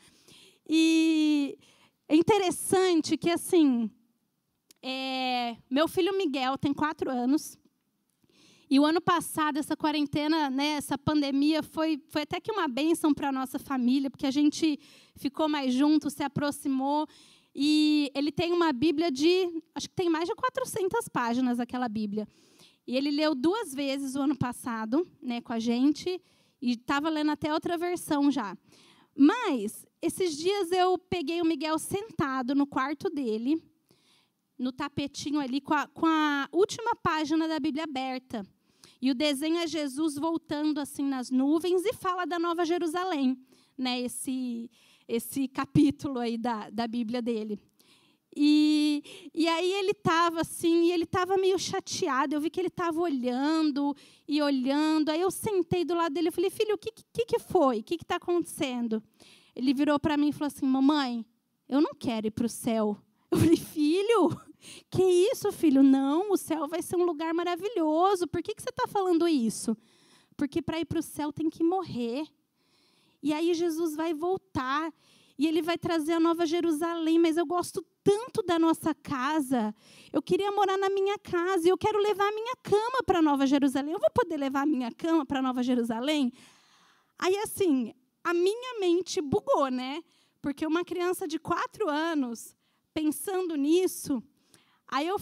E 0.69 1.59
é 2.09 2.17
interessante 2.17 3.17
que, 3.17 3.31
assim, 3.31 3.91
é, 4.83 5.57
meu 5.71 5.87
filho 5.89 6.17
Miguel 6.17 6.59
tem 6.59 6.73
quatro 6.75 7.11
anos, 7.11 7.59
e 8.71 8.81
o 8.81 8.85
ano 8.85 9.01
passado, 9.01 9.59
essa 9.59 9.77
quarentena, 9.77 10.49
né, 10.49 10.71
essa 10.71 10.97
pandemia, 10.97 11.63
foi, 11.63 12.03
foi 12.09 12.23
até 12.23 12.41
que 12.41 12.51
uma 12.51 12.67
bênção 12.67 13.13
para 13.13 13.29
a 13.29 13.33
nossa 13.33 13.59
família, 13.59 14.11
porque 14.11 14.27
a 14.27 14.31
gente 14.31 14.81
ficou 15.17 15.49
mais 15.49 15.73
junto, 15.73 16.11
se 16.11 16.23
aproximou. 16.23 17.07
E 17.55 18.11
ele 18.15 18.33
tem 18.33 18.53
uma 18.53 18.73
Bíblia 18.73 19.13
de. 19.13 19.63
Acho 19.75 19.89
que 19.89 19.95
tem 19.95 20.09
mais 20.09 20.29
de 20.29 20.35
400 20.35 21.09
páginas 21.09 21.61
aquela 21.61 21.89
Bíblia. 21.89 22.27
E 22.87 22.97
ele 22.97 23.11
leu 23.11 23.35
duas 23.35 23.73
vezes 23.73 24.17
o 24.17 24.23
ano 24.23 24.37
passado 24.37 25.07
né, 25.23 25.41
com 25.41 25.53
a 25.53 25.59
gente, 25.59 26.21
e 26.65 26.73
estava 26.73 27.11
lendo 27.11 27.31
até 27.31 27.53
outra 27.53 27.77
versão 27.77 28.31
já. 28.31 28.57
Mas, 29.15 29.87
esses 30.01 30.35
dias 30.35 30.73
eu 30.73 30.97
peguei 30.97 31.43
o 31.43 31.45
Miguel 31.45 31.79
sentado 31.79 32.55
no 32.55 32.67
quarto 32.67 33.11
dele, 33.11 33.63
no 34.59 34.73
tapetinho 34.73 35.41
ali, 35.41 35.61
com 35.61 35.75
a, 35.75 35.87
com 35.87 36.07
a 36.07 36.49
última 36.51 36.97
página 36.97 37.47
da 37.47 37.61
Bíblia 37.61 37.85
aberta. 37.85 38.47
E 38.99 39.11
o 39.11 39.15
desenho 39.15 39.59
é 39.59 39.67
Jesus 39.67 40.15
voltando 40.17 40.81
assim 40.81 41.05
nas 41.05 41.31
nuvens 41.31 41.85
e 41.85 41.93
fala 41.93 42.25
da 42.25 42.39
Nova 42.39 42.65
Jerusalém, 42.65 43.39
né? 43.77 44.01
Esse 44.01 44.71
esse 45.07 45.47
capítulo 45.47 46.19
aí 46.19 46.39
da, 46.39 46.71
da 46.71 46.89
Bíblia 46.89 47.21
dele. 47.21 47.61
E, 48.37 49.31
e 49.33 49.47
aí 49.47 49.73
ele 49.75 49.93
estava 49.93 50.41
assim, 50.41 50.85
e 50.85 50.93
ele 50.93 51.05
estava 51.05 51.37
meio 51.37 51.59
chateado. 51.59 52.35
Eu 52.35 52.41
vi 52.41 52.51
que 52.51 52.61
ele 52.61 52.69
estava 52.69 53.01
olhando 53.01 53.95
e 54.27 54.43
olhando. 54.43 55.11
Aí 55.11 55.21
eu 55.21 55.31
sentei 55.31 55.85
do 55.85 55.95
lado 55.95 56.13
dele 56.13 56.29
e 56.29 56.33
falei, 56.33 56.51
filho, 56.51 56.75
o 56.75 56.79
que, 56.79 56.91
que, 57.13 57.25
que 57.25 57.39
foi? 57.39 57.79
O 57.79 57.83
que 57.83 57.95
está 57.95 58.17
acontecendo? 58.17 59.03
Ele 59.55 59.73
virou 59.73 59.99
para 60.01 60.17
mim 60.17 60.31
e 60.31 60.33
falou 60.33 60.49
assim, 60.49 60.67
mamãe, 60.67 61.25
eu 61.69 61.81
não 61.81 61.95
quero 61.95 62.27
ir 62.27 62.33
para 62.33 62.47
o 62.47 62.49
céu. 62.49 62.97
Eu 63.31 63.39
falei, 63.39 63.57
filho, 63.57 64.37
que 64.91 65.03
isso, 65.03 65.53
filho? 65.53 65.83
Não, 65.83 66.33
o 66.33 66.37
céu 66.37 66.67
vai 66.67 66.83
ser 66.83 66.97
um 66.97 67.05
lugar 67.05 67.33
maravilhoso. 67.33 68.27
Por 68.27 68.43
que, 68.43 68.55
que 68.55 68.63
você 68.63 68.71
está 68.71 68.87
falando 68.89 69.29
isso? 69.29 69.77
Porque 70.37 70.61
para 70.61 70.81
ir 70.81 70.85
para 70.85 70.99
o 70.99 71.03
céu 71.03 71.33
tem 71.33 71.49
que 71.49 71.63
morrer. 71.63 72.27
E 73.23 73.33
aí 73.33 73.55
Jesus 73.55 73.95
vai 73.95 74.13
voltar 74.13 74.93
e 75.39 75.47
ele 75.47 75.63
vai 75.63 75.79
trazer 75.79 76.13
a 76.13 76.21
nova 76.21 76.47
Jerusalém, 76.47 77.19
mas 77.19 77.37
eu 77.37 77.47
gosto 77.47 77.85
tanto 78.05 78.43
da 78.43 78.59
nossa 78.59 78.95
casa. 78.95 79.75
Eu 80.13 80.23
queria 80.23 80.53
morar 80.53 80.77
na 80.77 80.89
minha 80.91 81.19
casa 81.19 81.67
e 81.67 81.71
eu 81.71 81.79
quero 81.79 81.99
levar 81.99 82.29
a 82.29 82.33
minha 82.33 82.55
cama 82.63 83.03
para 83.05 83.21
Nova 83.21 83.47
Jerusalém. 83.47 83.95
Eu 83.95 83.99
vou 83.99 84.11
poder 84.11 84.37
levar 84.37 84.61
a 84.61 84.67
minha 84.67 84.93
cama 84.93 85.27
para 85.27 85.43
Nova 85.43 85.63
Jerusalém? 85.63 86.33
Aí 87.19 87.37
assim, 87.39 87.93
a 88.23 88.33
minha 88.33 88.79
mente 88.79 89.21
bugou, 89.21 89.69
né? 89.69 90.05
Porque 90.41 90.67
uma 90.67 90.85
criança 90.85 91.27
de 91.27 91.39
quatro 91.39 91.89
anos 91.89 92.55
pensando 92.93 93.57
nisso, 93.57 94.23
Aí 94.89 95.09
eu 95.09 95.19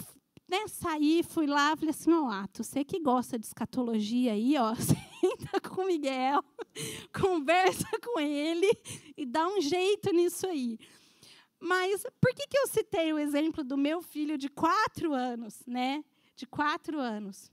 né, 0.48 0.66
saí, 0.68 1.22
fui 1.22 1.46
lá, 1.46 1.74
falei 1.76 1.90
assim, 1.90 2.12
ó, 2.12 2.24
oh, 2.24 2.30
Ato, 2.30 2.62
você 2.62 2.84
que 2.84 3.00
gosta 3.00 3.38
de 3.38 3.46
escatologia 3.46 4.32
aí, 4.32 4.54
ó, 4.58 4.74
senta 4.76 5.60
com 5.60 5.82
o 5.82 5.86
Miguel, 5.86 6.44
conversa 7.18 7.88
com 8.04 8.20
ele 8.20 8.70
e 9.16 9.24
dá 9.24 9.48
um 9.48 9.60
jeito 9.60 10.12
nisso 10.12 10.46
aí. 10.46 10.78
Mas 11.62 12.04
por 12.20 12.34
que, 12.34 12.48
que 12.48 12.58
eu 12.58 12.66
citei 12.66 13.12
o 13.12 13.18
exemplo 13.20 13.62
do 13.62 13.76
meu 13.76 14.02
filho 14.02 14.36
de 14.36 14.48
quatro 14.48 15.14
anos, 15.14 15.62
né? 15.64 16.04
De 16.34 16.44
quatro 16.44 16.98
anos. 16.98 17.52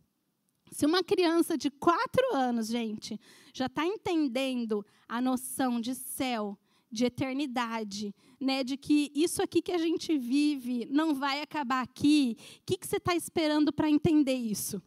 Se 0.72 0.84
uma 0.84 1.04
criança 1.04 1.56
de 1.56 1.70
quatro 1.70 2.34
anos, 2.34 2.70
gente, 2.70 3.22
já 3.54 3.68
está 3.68 3.86
entendendo 3.86 4.84
a 5.08 5.22
noção 5.22 5.80
de 5.80 5.94
céu, 5.94 6.58
de 6.92 7.06
eternidade, 7.06 8.16
né? 8.40 8.64
De 8.64 8.78
que 8.78 9.12
isso 9.14 9.44
aqui 9.44 9.62
que 9.62 9.72
a 9.72 9.78
gente 9.78 10.18
vive 10.18 10.88
não 10.90 11.14
vai 11.14 11.44
acabar 11.44 11.84
aqui. 11.84 12.36
O 12.62 12.62
que, 12.66 12.78
que 12.80 12.88
você 12.88 12.98
está 12.98 13.14
esperando 13.14 13.72
para 13.72 13.92
entender 13.92 14.34
isso? 14.34 14.78
O 14.78 14.82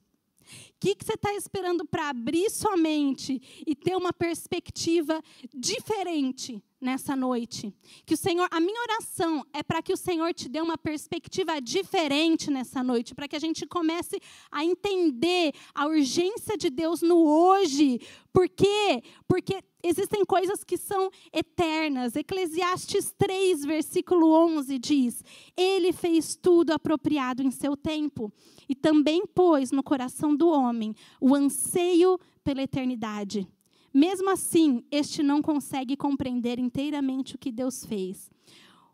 que, 0.80 0.96
que 0.96 1.04
você 1.04 1.14
está 1.14 1.32
esperando 1.34 1.86
para 1.86 2.08
abrir 2.08 2.50
sua 2.50 2.76
mente 2.76 3.40
e 3.64 3.76
ter 3.76 3.96
uma 3.96 4.12
perspectiva 4.12 5.22
diferente 5.54 6.60
nessa 6.82 7.14
noite. 7.14 7.72
Que 8.04 8.14
o 8.14 8.16
Senhor, 8.16 8.48
a 8.50 8.60
minha 8.60 8.80
oração 8.82 9.46
é 9.52 9.62
para 9.62 9.80
que 9.80 9.92
o 9.92 9.96
Senhor 9.96 10.34
te 10.34 10.48
dê 10.48 10.60
uma 10.60 10.76
perspectiva 10.76 11.60
diferente 11.60 12.50
nessa 12.50 12.82
noite, 12.82 13.14
para 13.14 13.28
que 13.28 13.36
a 13.36 13.38
gente 13.38 13.64
comece 13.66 14.20
a 14.50 14.64
entender 14.64 15.52
a 15.74 15.86
urgência 15.86 16.58
de 16.58 16.68
Deus 16.68 17.00
no 17.00 17.16
hoje. 17.16 18.00
Por 18.32 18.48
quê? 18.48 19.02
Porque 19.28 19.62
existem 19.82 20.24
coisas 20.24 20.64
que 20.64 20.76
são 20.76 21.10
eternas. 21.32 22.16
Eclesiastes 22.16 23.14
3, 23.16 23.64
versículo 23.64 24.32
11 24.32 24.78
diz: 24.78 25.24
Ele 25.56 25.92
fez 25.92 26.34
tudo 26.34 26.72
apropriado 26.72 27.42
em 27.42 27.50
seu 27.50 27.76
tempo, 27.76 28.32
e 28.68 28.74
também 28.74 29.26
pôs 29.26 29.70
no 29.70 29.82
coração 29.82 30.34
do 30.34 30.48
homem 30.48 30.94
o 31.20 31.34
anseio 31.34 32.18
pela 32.42 32.62
eternidade. 32.62 33.46
Mesmo 33.92 34.30
assim, 34.30 34.84
este 34.90 35.22
não 35.22 35.42
consegue 35.42 35.96
compreender 35.96 36.58
inteiramente 36.58 37.34
o 37.34 37.38
que 37.38 37.52
Deus 37.52 37.84
fez. 37.84 38.30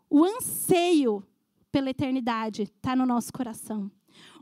O 0.09 0.23
anseio 0.23 1.23
pela 1.71 1.89
eternidade 1.89 2.63
está 2.63 2.95
no 2.95 3.05
nosso 3.05 3.31
coração. 3.31 3.91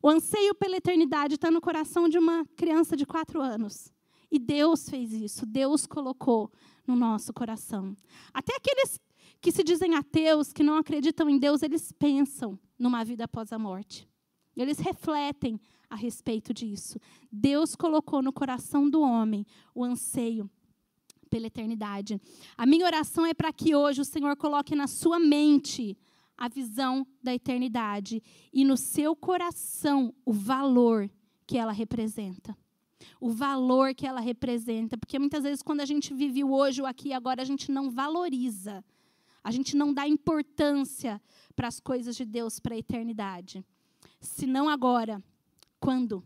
O 0.01 0.09
anseio 0.09 0.55
pela 0.55 0.77
eternidade 0.77 1.35
está 1.35 1.51
no 1.51 1.61
coração 1.61 2.07
de 2.09 2.17
uma 2.17 2.45
criança 2.55 2.95
de 2.95 3.05
quatro 3.05 3.41
anos. 3.41 3.93
E 4.31 4.39
Deus 4.39 4.89
fez 4.89 5.13
isso, 5.13 5.45
Deus 5.45 5.85
colocou 5.85 6.51
no 6.85 6.95
nosso 6.95 7.33
coração. 7.33 7.95
Até 8.33 8.55
aqueles 8.55 8.99
que 9.39 9.51
se 9.51 9.63
dizem 9.63 9.95
ateus, 9.95 10.51
que 10.51 10.63
não 10.63 10.77
acreditam 10.77 11.29
em 11.29 11.37
Deus, 11.37 11.61
eles 11.61 11.91
pensam 11.91 12.59
numa 12.77 13.03
vida 13.03 13.25
após 13.25 13.51
a 13.53 13.59
morte. 13.59 14.09
Eles 14.55 14.79
refletem 14.79 15.59
a 15.89 15.95
respeito 15.95 16.53
disso. 16.53 16.99
Deus 17.31 17.75
colocou 17.75 18.21
no 18.21 18.33
coração 18.33 18.89
do 18.89 19.01
homem 19.01 19.45
o 19.73 19.83
anseio 19.83 20.49
pela 21.27 21.47
eternidade. 21.47 22.19
A 22.57 22.65
minha 22.65 22.85
oração 22.85 23.25
é 23.25 23.33
para 23.33 23.53
que 23.53 23.75
hoje 23.75 24.01
o 24.01 24.05
Senhor 24.05 24.35
coloque 24.35 24.75
na 24.75 24.87
sua 24.87 25.19
mente 25.19 25.97
a 26.37 26.47
visão 26.47 27.05
da 27.21 27.33
eternidade 27.33 28.21
e 28.53 28.63
no 28.63 28.77
seu 28.77 29.15
coração 29.15 30.13
o 30.23 30.31
valor 30.31 31.09
que 31.45 31.57
ela 31.57 31.71
representa. 31.71 32.55
O 33.19 33.29
valor 33.29 33.95
que 33.95 34.05
ela 34.05 34.19
representa, 34.19 34.97
porque 34.97 35.17
muitas 35.17 35.43
vezes 35.43 35.63
quando 35.63 35.81
a 35.81 35.85
gente 35.85 36.13
vive 36.13 36.43
o 36.43 36.53
hoje, 36.53 36.81
o 36.81 36.85
aqui 36.85 37.09
e 37.09 37.13
agora, 37.13 37.41
a 37.41 37.45
gente 37.45 37.71
não 37.71 37.89
valoriza. 37.89 38.83
A 39.43 39.51
gente 39.51 39.75
não 39.75 39.93
dá 39.93 40.07
importância 40.07 41.21
para 41.55 41.67
as 41.67 41.79
coisas 41.79 42.15
de 42.15 42.25
Deus 42.25 42.59
para 42.59 42.75
a 42.75 42.77
eternidade. 42.77 43.65
Se 44.19 44.45
não 44.45 44.67
agora, 44.67 45.23
quando? 45.87 46.21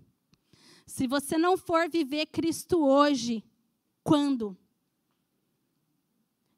Se 0.88 1.06
você 1.06 1.38
não 1.38 1.56
for 1.56 1.88
viver 1.88 2.26
Cristo 2.26 2.84
hoje, 2.84 3.44
quando? 4.04 4.58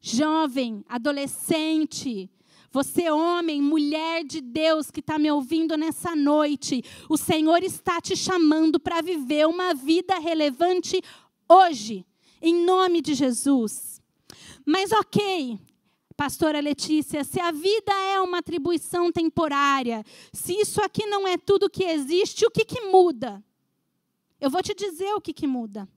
Jovem, 0.00 0.82
adolescente, 0.88 2.30
você, 2.70 3.10
homem, 3.10 3.60
mulher 3.60 4.24
de 4.24 4.40
Deus 4.40 4.90
que 4.90 5.00
está 5.00 5.18
me 5.18 5.30
ouvindo 5.30 5.76
nessa 5.76 6.16
noite, 6.16 6.82
o 7.06 7.18
Senhor 7.18 7.62
está 7.62 8.00
te 8.00 8.16
chamando 8.16 8.80
para 8.80 9.02
viver 9.02 9.46
uma 9.46 9.74
vida 9.74 10.18
relevante 10.18 10.98
hoje, 11.46 12.06
em 12.40 12.64
nome 12.64 13.02
de 13.02 13.12
Jesus. 13.12 14.00
Mas, 14.64 14.92
ok, 14.92 15.58
Pastora 16.16 16.60
Letícia, 16.60 17.24
se 17.24 17.40
a 17.40 17.50
vida 17.50 17.92
é 17.92 18.20
uma 18.20 18.38
atribuição 18.38 19.10
temporária, 19.10 20.04
se 20.32 20.52
isso 20.52 20.80
aqui 20.80 21.06
não 21.06 21.26
é 21.26 21.36
tudo 21.36 21.68
que 21.68 21.84
existe, 21.84 22.46
o 22.46 22.50
que, 22.50 22.64
que 22.64 22.80
muda? 22.82 23.42
Eu 24.40 24.48
vou 24.48 24.62
te 24.62 24.74
dizer 24.74 25.12
o 25.14 25.20
que, 25.20 25.32
que 25.32 25.46
muda. 25.46 25.88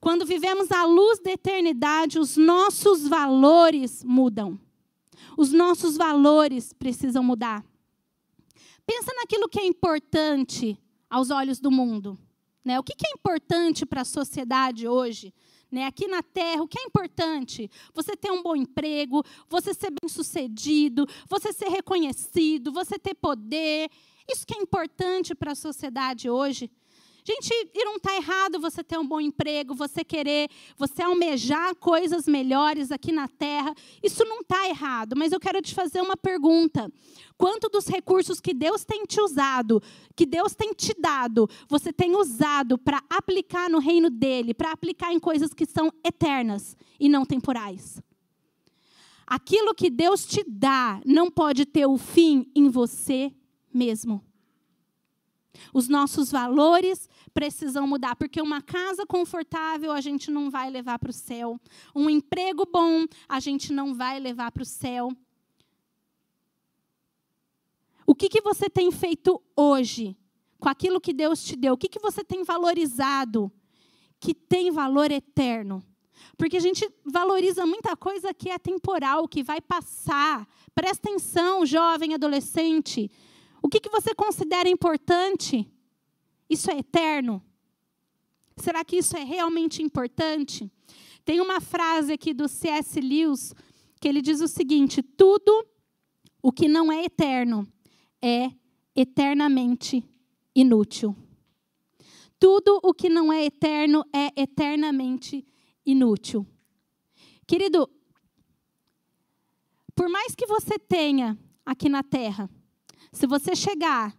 Quando 0.00 0.24
vivemos 0.24 0.72
à 0.72 0.84
luz 0.84 1.18
da 1.18 1.30
eternidade, 1.30 2.18
os 2.18 2.38
nossos 2.38 3.06
valores 3.06 4.02
mudam. 4.02 4.58
Os 5.36 5.52
nossos 5.52 5.96
valores 5.96 6.72
precisam 6.72 7.22
mudar. 7.22 7.62
Pensa 8.86 9.12
naquilo 9.14 9.48
que 9.48 9.60
é 9.60 9.66
importante 9.66 10.78
aos 11.08 11.30
olhos 11.30 11.60
do 11.60 11.70
mundo. 11.70 12.18
Né? 12.64 12.78
O 12.78 12.82
que, 12.82 12.94
que 12.94 13.06
é 13.06 13.10
importante 13.10 13.84
para 13.84 14.00
a 14.00 14.06
sociedade 14.06 14.88
hoje? 14.88 15.34
Né? 15.70 15.86
Aqui 15.86 16.08
na 16.08 16.22
terra, 16.22 16.62
o 16.62 16.68
que 16.68 16.78
é 16.78 16.84
importante? 16.84 17.70
Você 17.94 18.16
ter 18.16 18.30
um 18.30 18.42
bom 18.42 18.56
emprego, 18.56 19.22
você 19.48 19.72
ser 19.72 19.90
bem-sucedido, 19.90 21.06
você 21.28 21.52
ser 21.52 21.68
reconhecido, 21.68 22.72
você 22.72 22.98
ter 22.98 23.14
poder. 23.14 23.88
Isso 24.28 24.46
que 24.46 24.54
é 24.54 24.60
importante 24.60 25.34
para 25.34 25.52
a 25.52 25.56
sociedade 25.56 26.28
hoje. 26.28 26.70
Gente, 27.22 27.52
e 27.74 27.84
não 27.84 27.96
está 27.96 28.16
errado 28.16 28.60
você 28.60 28.82
ter 28.82 28.98
um 28.98 29.06
bom 29.06 29.20
emprego, 29.20 29.74
você 29.74 30.02
querer, 30.02 30.48
você 30.76 31.02
almejar 31.02 31.74
coisas 31.76 32.26
melhores 32.26 32.90
aqui 32.90 33.12
na 33.12 33.28
terra. 33.28 33.74
Isso 34.02 34.24
não 34.24 34.40
está 34.40 34.68
errado, 34.68 35.14
mas 35.16 35.32
eu 35.32 35.40
quero 35.40 35.60
te 35.60 35.74
fazer 35.74 36.00
uma 36.00 36.16
pergunta. 36.16 36.90
Quanto 37.36 37.68
dos 37.68 37.86
recursos 37.86 38.40
que 38.40 38.54
Deus 38.54 38.84
tem 38.84 39.04
te 39.04 39.20
usado, 39.20 39.82
que 40.16 40.24
Deus 40.24 40.54
tem 40.54 40.72
te 40.72 40.94
dado, 40.98 41.48
você 41.68 41.92
tem 41.92 42.16
usado 42.16 42.78
para 42.78 43.02
aplicar 43.08 43.68
no 43.68 43.78
reino 43.78 44.08
dele, 44.08 44.54
para 44.54 44.72
aplicar 44.72 45.12
em 45.12 45.18
coisas 45.18 45.52
que 45.52 45.66
são 45.66 45.92
eternas 46.04 46.76
e 46.98 47.08
não 47.08 47.24
temporais? 47.24 48.02
Aquilo 49.26 49.74
que 49.74 49.88
Deus 49.88 50.26
te 50.26 50.44
dá 50.46 51.00
não 51.06 51.30
pode 51.30 51.64
ter 51.64 51.86
o 51.86 51.96
fim 51.96 52.50
em 52.54 52.68
você 52.68 53.32
mesmo. 53.72 54.24
Os 55.72 55.88
nossos 55.88 56.30
valores 56.30 57.08
precisam 57.34 57.86
mudar, 57.86 58.16
porque 58.16 58.40
uma 58.40 58.60
casa 58.62 59.06
confortável 59.06 59.92
a 59.92 60.00
gente 60.00 60.30
não 60.30 60.50
vai 60.50 60.70
levar 60.70 60.98
para 60.98 61.10
o 61.10 61.12
céu. 61.12 61.60
Um 61.94 62.08
emprego 62.08 62.66
bom 62.66 63.06
a 63.28 63.40
gente 63.40 63.72
não 63.72 63.94
vai 63.94 64.18
levar 64.18 64.52
para 64.52 64.62
o 64.62 64.66
céu. 64.66 65.10
O 68.06 68.14
que, 68.14 68.28
que 68.28 68.40
você 68.40 68.68
tem 68.68 68.90
feito 68.90 69.40
hoje 69.56 70.16
com 70.58 70.68
aquilo 70.68 71.00
que 71.00 71.12
Deus 71.12 71.42
te 71.42 71.56
deu? 71.56 71.74
O 71.74 71.78
que, 71.78 71.88
que 71.88 72.00
você 72.00 72.24
tem 72.24 72.42
valorizado 72.42 73.52
que 74.18 74.34
tem 74.34 74.70
valor 74.70 75.10
eterno? 75.10 75.82
Porque 76.36 76.56
a 76.56 76.60
gente 76.60 76.88
valoriza 77.04 77.64
muita 77.64 77.96
coisa 77.96 78.34
que 78.34 78.50
é 78.50 78.58
temporal, 78.58 79.28
que 79.28 79.42
vai 79.42 79.60
passar. 79.60 80.46
Presta 80.74 81.08
atenção, 81.08 81.64
jovem, 81.64 82.14
adolescente. 82.14 83.10
O 83.62 83.68
que, 83.68 83.80
que 83.80 83.90
você 83.90 84.14
considera 84.14 84.68
importante? 84.68 85.70
Isso 86.48 86.70
é 86.70 86.78
eterno? 86.78 87.42
Será 88.56 88.84
que 88.84 88.96
isso 88.96 89.16
é 89.16 89.24
realmente 89.24 89.82
importante? 89.82 90.70
Tem 91.24 91.40
uma 91.40 91.60
frase 91.60 92.12
aqui 92.12 92.34
do 92.34 92.48
C.S. 92.48 93.00
Lewis 93.00 93.54
que 94.00 94.08
ele 94.08 94.22
diz 94.22 94.40
o 94.40 94.48
seguinte: 94.48 95.02
tudo 95.02 95.66
o 96.42 96.50
que 96.50 96.68
não 96.68 96.90
é 96.90 97.04
eterno 97.04 97.70
é 98.20 98.50
eternamente 98.94 100.02
inútil. 100.54 101.14
Tudo 102.38 102.80
o 102.82 102.94
que 102.94 103.08
não 103.08 103.32
é 103.32 103.44
eterno 103.44 104.04
é 104.12 104.32
eternamente 104.40 105.46
inútil. 105.84 106.46
Querido, 107.46 107.88
por 109.94 110.08
mais 110.08 110.34
que 110.34 110.46
você 110.46 110.78
tenha 110.78 111.38
aqui 111.64 111.88
na 111.88 112.02
terra 112.02 112.48
se 113.12 113.26
você 113.26 113.54
chegar 113.56 114.16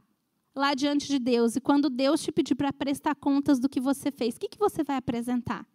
lá 0.55 0.73
diante 0.73 1.07
de 1.07 1.17
Deus 1.17 1.55
e 1.55 1.61
quando 1.61 1.89
Deus 1.89 2.21
te 2.21 2.31
pedir 2.31 2.55
para 2.55 2.73
prestar 2.73 3.15
contas 3.15 3.59
do 3.59 3.69
que 3.69 3.79
você 3.79 4.11
fez, 4.11 4.35
o 4.35 4.39
que, 4.39 4.49
que 4.49 4.59
você 4.59 4.83
vai 4.83 4.97
apresentar? 4.97 5.65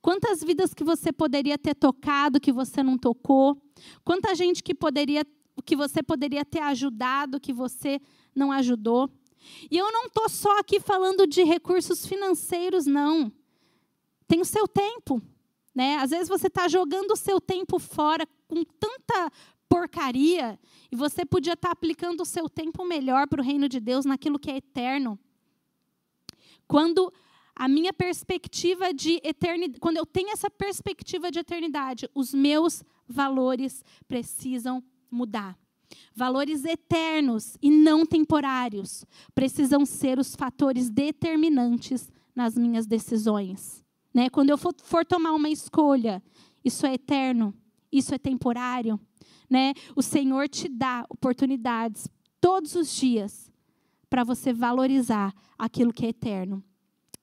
Quantas 0.00 0.42
vidas 0.42 0.74
que 0.74 0.84
você 0.84 1.12
poderia 1.12 1.58
ter 1.58 1.74
tocado 1.74 2.40
que 2.40 2.52
você 2.52 2.82
não 2.82 2.96
tocou? 2.96 3.60
Quanta 4.04 4.34
gente 4.34 4.62
que 4.62 4.74
poderia 4.74 5.26
que 5.64 5.74
você 5.74 6.02
poderia 6.02 6.44
ter 6.44 6.60
ajudado 6.60 7.40
que 7.40 7.52
você 7.52 8.00
não 8.34 8.52
ajudou? 8.52 9.10
E 9.70 9.76
eu 9.76 9.90
não 9.90 10.06
estou 10.06 10.28
só 10.28 10.58
aqui 10.58 10.78
falando 10.78 11.26
de 11.26 11.42
recursos 11.42 12.06
financeiros, 12.06 12.86
não. 12.86 13.32
Tem 14.26 14.40
o 14.40 14.44
seu 14.44 14.68
tempo. 14.68 15.20
Né? 15.74 15.96
Às 15.96 16.10
vezes 16.10 16.28
você 16.28 16.46
está 16.48 16.68
jogando 16.68 17.12
o 17.12 17.16
seu 17.16 17.40
tempo 17.40 17.78
fora 17.78 18.26
com 18.46 18.64
tanta 18.64 19.32
porcaria 19.68 20.58
e 20.90 20.96
você 20.96 21.24
podia 21.24 21.52
estar 21.52 21.70
aplicando 21.70 22.22
o 22.22 22.26
seu 22.26 22.48
tempo 22.48 22.84
melhor 22.84 23.26
para 23.26 23.40
o 23.40 23.44
reino 23.44 23.68
de 23.68 23.80
Deus 23.80 24.04
naquilo 24.04 24.38
que 24.38 24.50
é 24.50 24.56
eterno. 24.56 25.18
Quando 26.66 27.12
a 27.54 27.68
minha 27.68 27.92
perspectiva 27.92 28.94
de 28.94 29.20
eternidade, 29.24 29.80
quando 29.80 29.96
eu 29.96 30.06
tenho 30.06 30.30
essa 30.30 30.48
perspectiva 30.48 31.30
de 31.30 31.40
eternidade, 31.40 32.08
os 32.14 32.32
meus 32.32 32.84
valores 33.06 33.84
precisam 34.06 34.82
mudar. 35.10 35.58
Valores 36.14 36.64
eternos 36.64 37.56
e 37.62 37.70
não 37.70 38.04
temporários 38.04 39.04
precisam 39.34 39.84
ser 39.84 40.18
os 40.18 40.36
fatores 40.36 40.90
determinantes 40.90 42.10
nas 42.34 42.54
minhas 42.56 42.86
decisões. 42.86 43.84
Né? 44.14 44.28
Quando 44.28 44.50
eu 44.50 44.58
for, 44.58 44.74
for 44.82 45.04
tomar 45.04 45.32
uma 45.32 45.48
escolha 45.48 46.22
isso 46.64 46.86
é 46.86 46.94
eterno, 46.94 47.54
isso 47.90 48.14
é 48.14 48.18
temporário, 48.18 49.00
né? 49.48 49.72
O 49.96 50.02
Senhor 50.02 50.48
te 50.48 50.68
dá 50.68 51.04
oportunidades 51.08 52.08
todos 52.40 52.74
os 52.74 52.94
dias 52.94 53.50
para 54.08 54.24
você 54.24 54.52
valorizar 54.52 55.34
aquilo 55.58 55.92
que 55.92 56.06
é 56.06 56.10
eterno. 56.10 56.62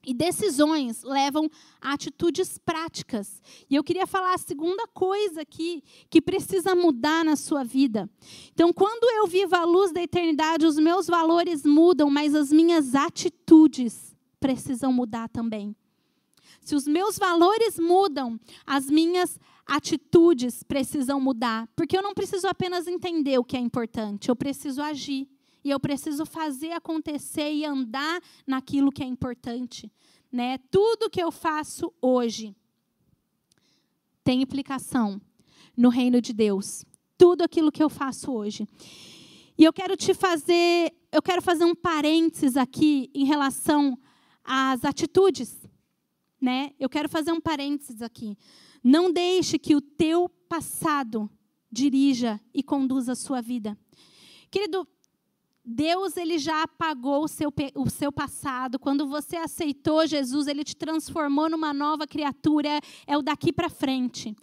E 0.05 0.13
decisões 0.13 1.01
levam 1.01 1.49
a 1.81 1.93
atitudes 1.93 2.59
práticas. 2.59 3.41
E 3.67 3.75
eu 3.75 3.83
queria 3.83 4.05
falar 4.05 4.35
a 4.35 4.37
segunda 4.37 4.87
coisa 4.87 5.41
aqui 5.41 5.83
que 6.11 6.21
precisa 6.21 6.75
mudar 6.75 7.25
na 7.25 7.35
sua 7.35 7.63
vida. 7.63 8.07
Então, 8.53 8.71
quando 8.71 9.09
eu 9.17 9.25
vivo 9.25 9.55
a 9.55 9.65
luz 9.65 9.91
da 9.91 10.01
eternidade, 10.01 10.65
os 10.65 10.77
meus 10.77 11.07
valores 11.07 11.65
mudam, 11.65 12.07
mas 12.09 12.35
as 12.35 12.51
minhas 12.51 12.93
atitudes 12.93 14.15
precisam 14.39 14.93
mudar 14.93 15.27
também. 15.27 15.75
Se 16.61 16.75
os 16.75 16.87
meus 16.87 17.17
valores 17.17 17.79
mudam, 17.79 18.39
as 18.65 18.89
minhas 18.89 19.39
atitudes 19.65 20.63
precisam 20.63 21.19
mudar. 21.19 21.67
Porque 21.75 21.97
eu 21.97 22.01
não 22.03 22.13
preciso 22.13 22.47
apenas 22.47 22.87
entender 22.87 23.37
o 23.37 23.43
que 23.43 23.57
é 23.57 23.59
importante, 23.59 24.29
eu 24.29 24.35
preciso 24.35 24.81
agir. 24.81 25.27
E 25.63 25.71
eu 25.71 25.79
preciso 25.79 26.27
fazer 26.27 26.73
acontecer 26.73 27.51
e 27.51 27.65
andar 27.65 28.21
naquilo 28.45 28.91
que 28.91 29.01
é 29.01 29.05
importante. 29.07 29.91
Né? 30.31 30.59
Tudo 30.69 31.09
que 31.09 31.21
eu 31.21 31.31
faço 31.31 31.91
hoje 31.99 32.55
tem 34.23 34.43
implicação 34.43 35.19
no 35.75 35.89
reino 35.89 36.21
de 36.21 36.33
Deus. 36.33 36.85
Tudo 37.17 37.43
aquilo 37.43 37.71
que 37.71 37.81
eu 37.81 37.89
faço 37.89 38.31
hoje. 38.31 38.67
E 39.57 39.63
eu 39.63 39.73
quero 39.73 39.95
te 39.95 40.13
fazer, 40.13 40.93
eu 41.11 41.21
quero 41.21 41.41
fazer 41.41 41.63
um 41.63 41.73
parênteses 41.73 42.57
aqui 42.57 43.09
em 43.13 43.25
relação 43.25 43.97
às 44.43 44.83
atitudes, 44.83 45.65
né? 46.39 46.71
Eu 46.79 46.89
quero 46.89 47.07
fazer 47.07 47.31
um 47.31 47.39
parênteses 47.39 48.01
aqui. 48.01 48.37
Não 48.87 49.11
deixe 49.11 49.57
que 49.57 49.75
o 49.75 49.81
teu 49.81 50.29
passado 50.47 51.27
dirija 51.71 52.39
e 52.53 52.61
conduza 52.61 53.13
a 53.13 53.15
sua 53.15 53.41
vida. 53.41 53.75
Querido, 54.51 54.87
Deus 55.65 56.15
ele 56.15 56.37
já 56.37 56.61
apagou 56.61 57.23
o 57.23 57.27
seu, 57.27 57.51
o 57.73 57.89
seu 57.89 58.11
passado. 58.11 58.77
Quando 58.77 59.07
você 59.07 59.37
aceitou 59.37 60.05
Jesus, 60.05 60.45
ele 60.45 60.63
te 60.63 60.75
transformou 60.75 61.49
numa 61.49 61.73
nova 61.73 62.05
criatura. 62.05 62.79
É 63.07 63.17
o 63.17 63.23
daqui 63.23 63.51
para 63.51 63.71
frente. 63.71 64.35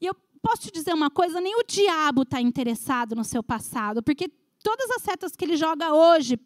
E 0.00 0.06
eu 0.06 0.14
posso 0.42 0.62
te 0.62 0.72
dizer 0.72 0.92
uma 0.92 1.08
coisa: 1.08 1.40
nem 1.40 1.54
o 1.54 1.62
diabo 1.62 2.22
está 2.22 2.40
interessado 2.40 3.14
no 3.14 3.22
seu 3.22 3.44
passado, 3.44 4.02
porque 4.02 4.28
todas 4.60 4.90
as 4.90 5.02
setas 5.02 5.36
que 5.36 5.44
ele 5.44 5.56
joga 5.56 5.94
hoje 5.94 6.36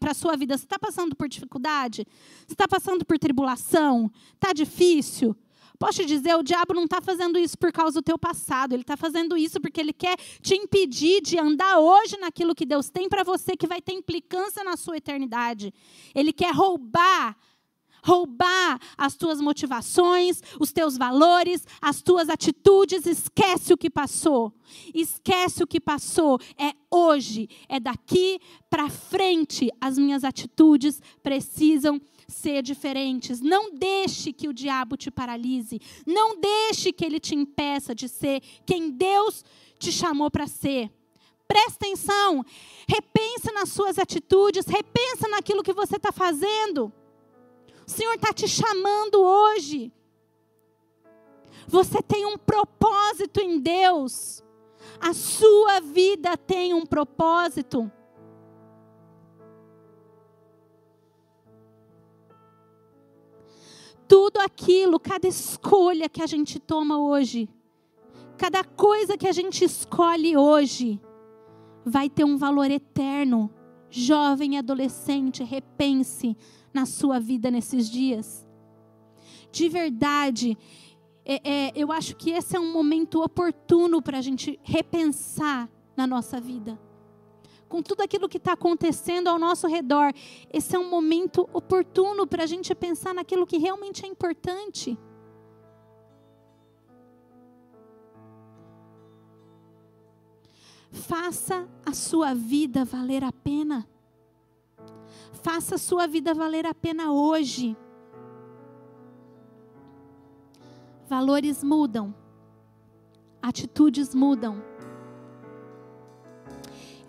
para 0.00 0.10
a 0.10 0.14
sua 0.14 0.36
vida, 0.36 0.58
você 0.58 0.64
está 0.64 0.78
passando 0.78 1.14
por 1.14 1.28
dificuldade? 1.28 2.04
Você 2.48 2.54
está 2.54 2.66
passando 2.66 3.04
por 3.04 3.16
tribulação? 3.16 4.10
Está 4.34 4.52
difícil? 4.52 5.36
Posso 5.80 6.02
te 6.02 6.04
dizer, 6.04 6.34
o 6.34 6.42
diabo 6.42 6.74
não 6.74 6.84
está 6.84 7.00
fazendo 7.00 7.38
isso 7.38 7.56
por 7.56 7.72
causa 7.72 8.00
do 8.00 8.04
teu 8.04 8.18
passado, 8.18 8.74
ele 8.74 8.82
está 8.82 8.98
fazendo 8.98 9.34
isso 9.34 9.58
porque 9.58 9.80
ele 9.80 9.94
quer 9.94 10.14
te 10.42 10.54
impedir 10.54 11.22
de 11.22 11.38
andar 11.38 11.78
hoje 11.78 12.18
naquilo 12.18 12.54
que 12.54 12.66
Deus 12.66 12.90
tem 12.90 13.08
para 13.08 13.24
você, 13.24 13.56
que 13.56 13.66
vai 13.66 13.80
ter 13.80 13.94
implicância 13.94 14.62
na 14.62 14.76
sua 14.76 14.98
eternidade. 14.98 15.72
Ele 16.14 16.34
quer 16.34 16.54
roubar 16.54 17.34
roubar 18.02 18.78
as 18.96 19.14
tuas 19.14 19.40
motivações, 19.42 20.42
os 20.58 20.72
teus 20.72 20.96
valores, 20.96 21.66
as 21.80 22.00
tuas 22.00 22.30
atitudes. 22.30 23.04
Esquece 23.04 23.74
o 23.74 23.76
que 23.76 23.90
passou. 23.90 24.54
Esquece 24.94 25.62
o 25.62 25.66
que 25.66 25.78
passou. 25.78 26.38
É 26.58 26.72
hoje, 26.90 27.48
é 27.68 27.78
daqui 27.78 28.40
para 28.70 28.88
frente. 28.88 29.70
As 29.80 29.98
minhas 29.98 30.24
atitudes 30.24 31.00
precisam 31.22 32.00
ser 32.30 32.62
diferentes. 32.62 33.40
Não 33.40 33.74
deixe 33.74 34.32
que 34.32 34.48
o 34.48 34.52
diabo 34.52 34.96
te 34.96 35.10
paralise. 35.10 35.80
Não 36.06 36.38
deixe 36.40 36.92
que 36.92 37.04
ele 37.04 37.20
te 37.20 37.34
impeça 37.34 37.94
de 37.94 38.08
ser 38.08 38.40
quem 38.64 38.90
Deus 38.90 39.44
te 39.78 39.92
chamou 39.92 40.30
para 40.30 40.46
ser. 40.46 40.90
Presta 41.46 41.84
atenção, 41.84 42.44
repensa 42.86 43.50
nas 43.50 43.70
suas 43.70 43.98
atitudes, 43.98 44.64
repensa 44.66 45.26
naquilo 45.28 45.64
que 45.64 45.72
você 45.72 45.96
está 45.96 46.12
fazendo. 46.12 46.92
O 47.84 47.90
Senhor 47.90 48.14
está 48.14 48.32
te 48.32 48.46
chamando 48.46 49.20
hoje. 49.20 49.92
Você 51.66 52.00
tem 52.00 52.24
um 52.24 52.38
propósito 52.38 53.40
em 53.40 53.58
Deus. 53.58 54.44
A 55.00 55.12
sua 55.12 55.80
vida 55.80 56.36
tem 56.36 56.72
um 56.72 56.86
propósito. 56.86 57.90
Tudo 64.10 64.40
aquilo, 64.40 64.98
cada 64.98 65.28
escolha 65.28 66.08
que 66.08 66.20
a 66.20 66.26
gente 66.26 66.58
toma 66.58 66.98
hoje, 66.98 67.48
cada 68.36 68.64
coisa 68.64 69.16
que 69.16 69.28
a 69.28 69.30
gente 69.30 69.64
escolhe 69.64 70.36
hoje, 70.36 71.00
vai 71.86 72.10
ter 72.10 72.24
um 72.24 72.36
valor 72.36 72.68
eterno. 72.72 73.48
Jovem 73.88 74.54
e 74.54 74.58
adolescente, 74.58 75.44
repense 75.44 76.36
na 76.74 76.86
sua 76.86 77.20
vida 77.20 77.52
nesses 77.52 77.88
dias. 77.88 78.44
De 79.52 79.68
verdade, 79.68 80.58
é, 81.24 81.68
é, 81.68 81.72
eu 81.76 81.92
acho 81.92 82.16
que 82.16 82.30
esse 82.30 82.56
é 82.56 82.58
um 82.58 82.72
momento 82.72 83.22
oportuno 83.22 84.02
para 84.02 84.18
a 84.18 84.22
gente 84.22 84.58
repensar 84.64 85.70
na 85.96 86.04
nossa 86.04 86.40
vida. 86.40 86.76
Com 87.70 87.80
tudo 87.84 88.00
aquilo 88.02 88.28
que 88.28 88.36
está 88.36 88.54
acontecendo 88.54 89.28
ao 89.28 89.38
nosso 89.38 89.68
redor, 89.68 90.12
esse 90.52 90.74
é 90.74 90.78
um 90.78 90.90
momento 90.90 91.48
oportuno 91.52 92.26
para 92.26 92.42
a 92.42 92.46
gente 92.46 92.74
pensar 92.74 93.14
naquilo 93.14 93.46
que 93.46 93.58
realmente 93.58 94.04
é 94.04 94.08
importante. 94.08 94.98
Faça 100.90 101.68
a 101.86 101.92
sua 101.92 102.34
vida 102.34 102.84
valer 102.84 103.22
a 103.22 103.30
pena. 103.30 103.88
Faça 105.40 105.76
a 105.76 105.78
sua 105.78 106.08
vida 106.08 106.34
valer 106.34 106.66
a 106.66 106.74
pena 106.74 107.12
hoje. 107.12 107.76
Valores 111.08 111.62
mudam, 111.62 112.12
atitudes 113.40 114.12
mudam. 114.12 114.69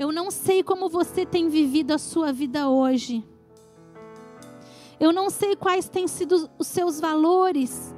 Eu 0.02 0.12
não 0.12 0.32
sei 0.32 0.64
como 0.64 0.90
você 0.90 1.28
tem 1.28 1.48
vivido 1.48 1.92
a 1.92 2.00
sua 2.00 2.34
vida 2.34 2.68
hoje. 2.68 3.24
Eu 5.00 5.14
não 5.14 5.30
sei 5.30 5.56
quais 5.56 5.88
têm 5.88 6.08
sido 6.08 6.50
os 6.58 6.66
seus 6.66 7.00
valores. 7.00 7.94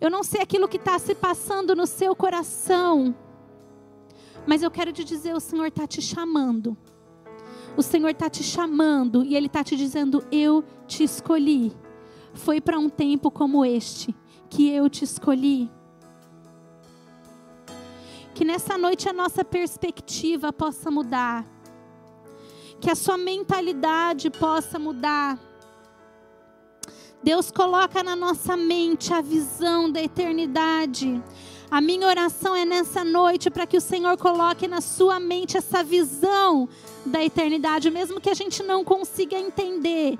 Eu 0.00 0.08
não 0.08 0.22
sei 0.22 0.40
aquilo 0.40 0.68
que 0.68 0.76
está 0.76 1.00
se 1.00 1.16
passando 1.16 1.74
no 1.74 1.84
seu 1.84 2.14
coração. 2.14 3.12
Mas 4.46 4.62
eu 4.62 4.70
quero 4.70 4.92
te 4.92 5.02
dizer: 5.02 5.34
o 5.34 5.40
Senhor 5.40 5.66
está 5.66 5.84
te 5.84 6.00
chamando. 6.00 6.78
O 7.76 7.82
Senhor 7.82 8.10
está 8.10 8.30
te 8.30 8.44
chamando 8.44 9.24
e 9.24 9.34
Ele 9.34 9.48
está 9.48 9.64
te 9.64 9.74
dizendo: 9.74 10.24
Eu 10.30 10.62
te 10.86 11.02
escolhi. 11.02 11.72
Foi 12.34 12.60
para 12.60 12.78
um 12.78 12.88
tempo 12.88 13.32
como 13.32 13.64
este 13.64 14.14
que 14.48 14.70
eu 14.70 14.88
te 14.88 15.02
escolhi. 15.02 15.68
Que 18.38 18.44
nessa 18.44 18.78
noite 18.78 19.08
a 19.08 19.12
nossa 19.12 19.44
perspectiva 19.44 20.52
possa 20.52 20.92
mudar. 20.92 21.44
Que 22.80 22.88
a 22.88 22.94
sua 22.94 23.18
mentalidade 23.18 24.30
possa 24.30 24.78
mudar. 24.78 25.36
Deus 27.20 27.50
coloca 27.50 28.00
na 28.00 28.14
nossa 28.14 28.56
mente 28.56 29.12
a 29.12 29.20
visão 29.20 29.90
da 29.90 30.00
eternidade. 30.00 31.20
A 31.68 31.80
minha 31.80 32.06
oração 32.06 32.54
é 32.54 32.64
nessa 32.64 33.02
noite 33.02 33.50
para 33.50 33.66
que 33.66 33.76
o 33.76 33.80
Senhor 33.80 34.16
coloque 34.16 34.68
na 34.68 34.80
sua 34.80 35.18
mente 35.18 35.56
essa 35.56 35.82
visão 35.82 36.68
da 37.04 37.24
eternidade, 37.24 37.90
mesmo 37.90 38.20
que 38.20 38.30
a 38.30 38.34
gente 38.34 38.62
não 38.62 38.84
consiga 38.84 39.36
entender. 39.36 40.16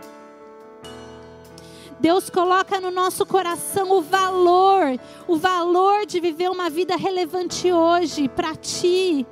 Deus 2.01 2.31
coloca 2.31 2.81
no 2.81 2.91
nosso 2.91 3.27
coração 3.27 3.91
o 3.91 4.01
valor, 4.01 4.99
o 5.27 5.37
valor 5.37 6.07
de 6.07 6.21
viver 6.21 6.49
uma 6.49 6.71
vida 6.71 6.97
relevante 6.97 7.73
hoje 7.73 8.29
para 8.29 8.55
ti. 8.55 9.27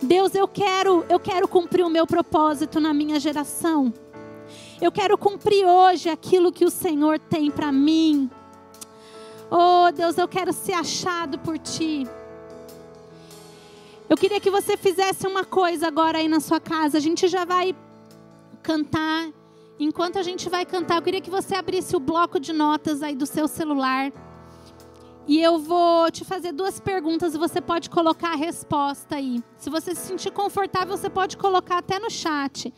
Deus, 0.00 0.34
eu 0.34 0.46
quero, 0.46 1.04
eu 1.08 1.18
quero 1.18 1.48
cumprir 1.48 1.84
o 1.84 1.90
meu 1.90 2.06
propósito 2.06 2.78
na 2.78 2.94
minha 2.94 3.18
geração. 3.18 3.92
Eu 4.80 4.92
quero 4.92 5.18
cumprir 5.18 5.66
hoje 5.66 6.08
aquilo 6.08 6.52
que 6.52 6.64
o 6.64 6.70
Senhor 6.70 7.18
tem 7.18 7.50
para 7.50 7.72
mim. 7.72 8.30
Oh, 9.50 9.90
Deus, 9.90 10.16
eu 10.16 10.28
quero 10.28 10.52
ser 10.52 10.74
achado 10.74 11.36
por 11.40 11.58
ti. 11.58 12.06
Eu 14.08 14.16
queria 14.16 14.40
que 14.40 14.50
você 14.50 14.76
fizesse 14.76 15.26
uma 15.26 15.44
coisa 15.44 15.88
agora 15.88 16.18
aí 16.18 16.28
na 16.28 16.38
sua 16.38 16.60
casa. 16.60 16.96
A 16.96 17.00
gente 17.00 17.26
já 17.26 17.44
vai 17.44 17.74
cantar. 18.62 19.37
Enquanto 19.78 20.18
a 20.18 20.22
gente 20.22 20.48
vai 20.48 20.64
cantar, 20.64 20.96
eu 20.96 21.02
queria 21.02 21.20
que 21.20 21.30
você 21.30 21.54
abrisse 21.54 21.94
o 21.94 22.00
bloco 22.00 22.40
de 22.40 22.52
notas 22.52 23.02
aí 23.02 23.14
do 23.14 23.26
seu 23.26 23.46
celular. 23.46 24.12
E 25.26 25.40
eu 25.40 25.58
vou 25.58 26.10
te 26.10 26.24
fazer 26.24 26.52
duas 26.52 26.80
perguntas 26.80 27.34
e 27.34 27.38
você 27.38 27.60
pode 27.60 27.88
colocar 27.90 28.32
a 28.32 28.36
resposta 28.36 29.16
aí. 29.16 29.42
Se 29.56 29.70
você 29.70 29.94
se 29.94 30.06
sentir 30.06 30.32
confortável, 30.32 30.96
você 30.96 31.08
pode 31.10 31.36
colocar 31.36 31.78
até 31.78 31.98
no 31.98 32.10
chat. 32.10 32.72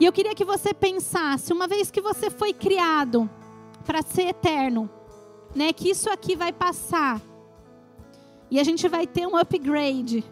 E 0.00 0.04
eu 0.04 0.12
queria 0.12 0.34
que 0.34 0.44
você 0.44 0.72
pensasse, 0.72 1.52
uma 1.52 1.66
vez 1.66 1.90
que 1.90 2.00
você 2.00 2.30
foi 2.30 2.52
criado 2.52 3.28
para 3.84 4.00
ser 4.02 4.28
eterno, 4.28 4.88
né, 5.54 5.72
que 5.72 5.90
isso 5.90 6.08
aqui 6.08 6.36
vai 6.36 6.52
passar 6.52 7.20
e 8.50 8.58
a 8.58 8.64
gente 8.64 8.88
vai 8.88 9.06
ter 9.06 9.26
um 9.26 9.36
upgrade, 9.36 10.24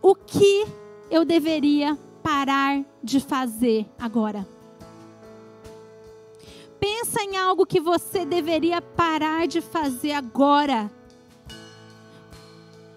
o 0.00 0.14
que 0.14 0.66
eu 1.10 1.24
deveria 1.24 1.98
parar 2.26 2.84
de 3.04 3.20
fazer 3.20 3.86
agora? 3.96 4.44
Pensa 6.80 7.22
em 7.22 7.36
algo 7.36 7.64
que 7.64 7.78
você 7.78 8.24
deveria 8.24 8.82
parar 8.82 9.46
de 9.46 9.60
fazer 9.60 10.10
agora. 10.10 10.90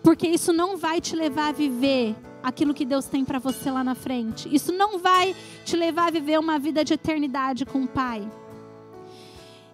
Porque 0.01 0.27
isso 0.27 0.51
não 0.51 0.77
vai 0.77 0.99
te 0.99 1.15
levar 1.15 1.49
a 1.49 1.51
viver 1.51 2.15
aquilo 2.41 2.73
que 2.73 2.83
Deus 2.83 3.05
tem 3.05 3.23
para 3.23 3.37
você 3.37 3.69
lá 3.69 3.83
na 3.83 3.93
frente. 3.93 4.49
Isso 4.51 4.73
não 4.73 4.97
vai 4.97 5.35
te 5.63 5.75
levar 5.75 6.07
a 6.07 6.11
viver 6.11 6.39
uma 6.39 6.57
vida 6.57 6.83
de 6.83 6.95
eternidade 6.95 7.67
com 7.67 7.83
o 7.83 7.87
Pai. 7.87 8.27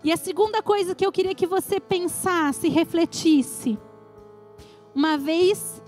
E 0.04 0.12
a 0.12 0.18
segunda 0.18 0.62
coisa 0.62 0.94
que 0.94 1.06
eu 1.06 1.14
queria 1.14 1.34
que 1.34 1.48
você 1.48 1.80
pensasse, 1.80 2.68
refletisse, 2.68 3.80
uma 4.94 5.18
vez 5.18 5.82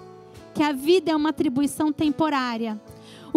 que 0.53 0.63
a 0.63 0.71
vida 0.71 1.11
é 1.11 1.15
uma 1.15 1.31
atribuição 1.31 1.91
temporária, 1.91 2.81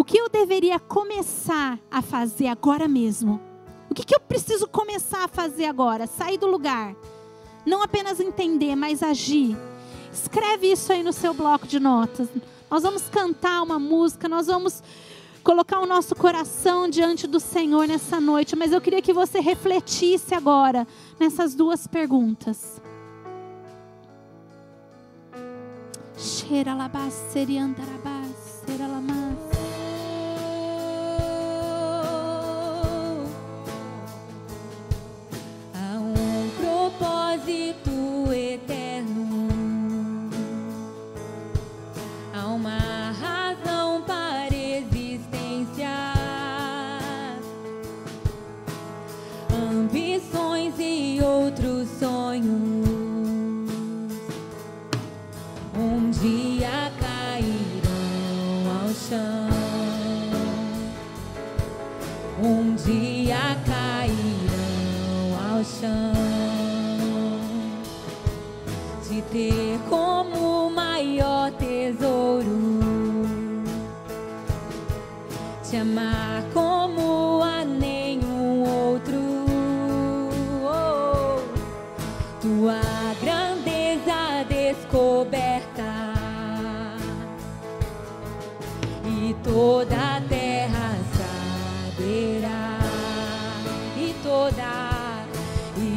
o 0.01 0.03
que 0.03 0.17
eu 0.17 0.27
deveria 0.27 0.79
começar 0.79 1.77
a 1.91 2.01
fazer 2.01 2.47
agora 2.47 2.87
mesmo? 2.87 3.39
O 3.87 3.93
que, 3.93 4.03
que 4.03 4.15
eu 4.15 4.19
preciso 4.19 4.67
começar 4.67 5.25
a 5.25 5.27
fazer 5.27 5.65
agora? 5.65 6.07
Sair 6.07 6.39
do 6.39 6.47
lugar. 6.47 6.95
Não 7.67 7.83
apenas 7.83 8.19
entender, 8.19 8.75
mas 8.75 9.03
agir. 9.03 9.55
Escreve 10.11 10.71
isso 10.71 10.91
aí 10.91 11.03
no 11.03 11.13
seu 11.13 11.35
bloco 11.35 11.67
de 11.67 11.79
notas. 11.79 12.27
Nós 12.67 12.81
vamos 12.81 13.03
cantar 13.09 13.61
uma 13.61 13.77
música, 13.77 14.27
nós 14.27 14.47
vamos 14.47 14.81
colocar 15.43 15.79
o 15.79 15.85
nosso 15.85 16.15
coração 16.15 16.89
diante 16.89 17.27
do 17.27 17.39
Senhor 17.39 17.87
nessa 17.87 18.19
noite, 18.19 18.55
mas 18.55 18.71
eu 18.71 18.81
queria 18.81 19.03
que 19.03 19.13
você 19.13 19.39
refletisse 19.39 20.33
agora 20.33 20.87
nessas 21.19 21.53
duas 21.53 21.85
perguntas. 21.85 22.81
Cheira 26.17 26.73
Espírito. 37.51 37.90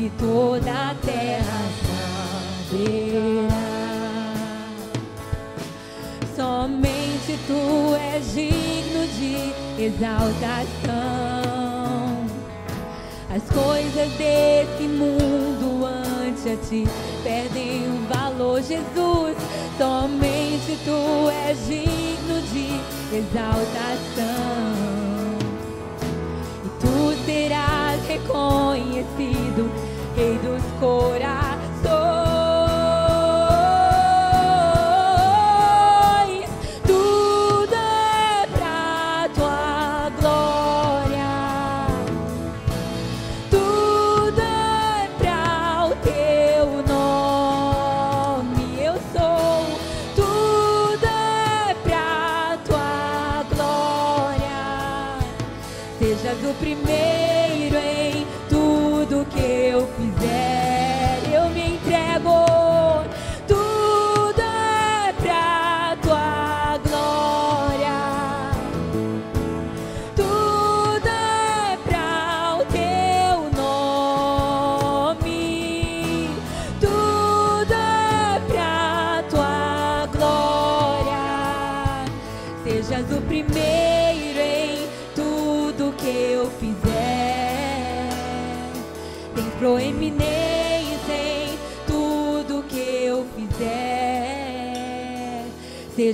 e 0.04 0.10
toda 0.18 0.70
a 0.70 0.94
terra 1.02 1.62
saberá. 2.68 3.64
Somente 6.36 7.38
tu 7.46 7.94
és 7.94 8.34
digno 8.34 9.06
de 9.16 9.54
exaltação. 9.82 10.74
As 13.34 13.42
coisas 13.48 14.12
desse 14.18 14.82
mundo 14.82 15.86
ante 15.86 16.50
a 16.50 16.56
ti 16.56 16.86
perdem 17.22 17.88
o 17.88 18.06
valor, 18.12 18.60
Jesus. 18.60 19.36
Somente 19.78 20.78
tu 20.84 21.30
és 21.48 21.66
digno 21.66 22.42
de 22.52 22.78
exaltação. 23.16 24.74
E 26.62 26.68
tu 26.78 27.14
serás 27.24 28.06
reconhecido 28.06 29.93
labaceriandarabás, 30.16 30.74
cheira 30.78 31.18
lamás. 31.18 31.53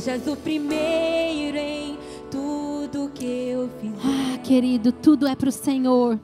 Sejas 0.00 0.26
o 0.26 0.34
primeiro 0.34 1.58
em 1.58 1.98
tudo 2.30 3.10
que 3.10 3.24
eu 3.24 3.68
fizer. 3.80 4.00
Ah, 4.02 4.38
querido, 4.38 4.92
tudo 4.92 5.26
é 5.26 5.36
para 5.36 5.50
o 5.50 5.52
Senhor. 5.52 6.18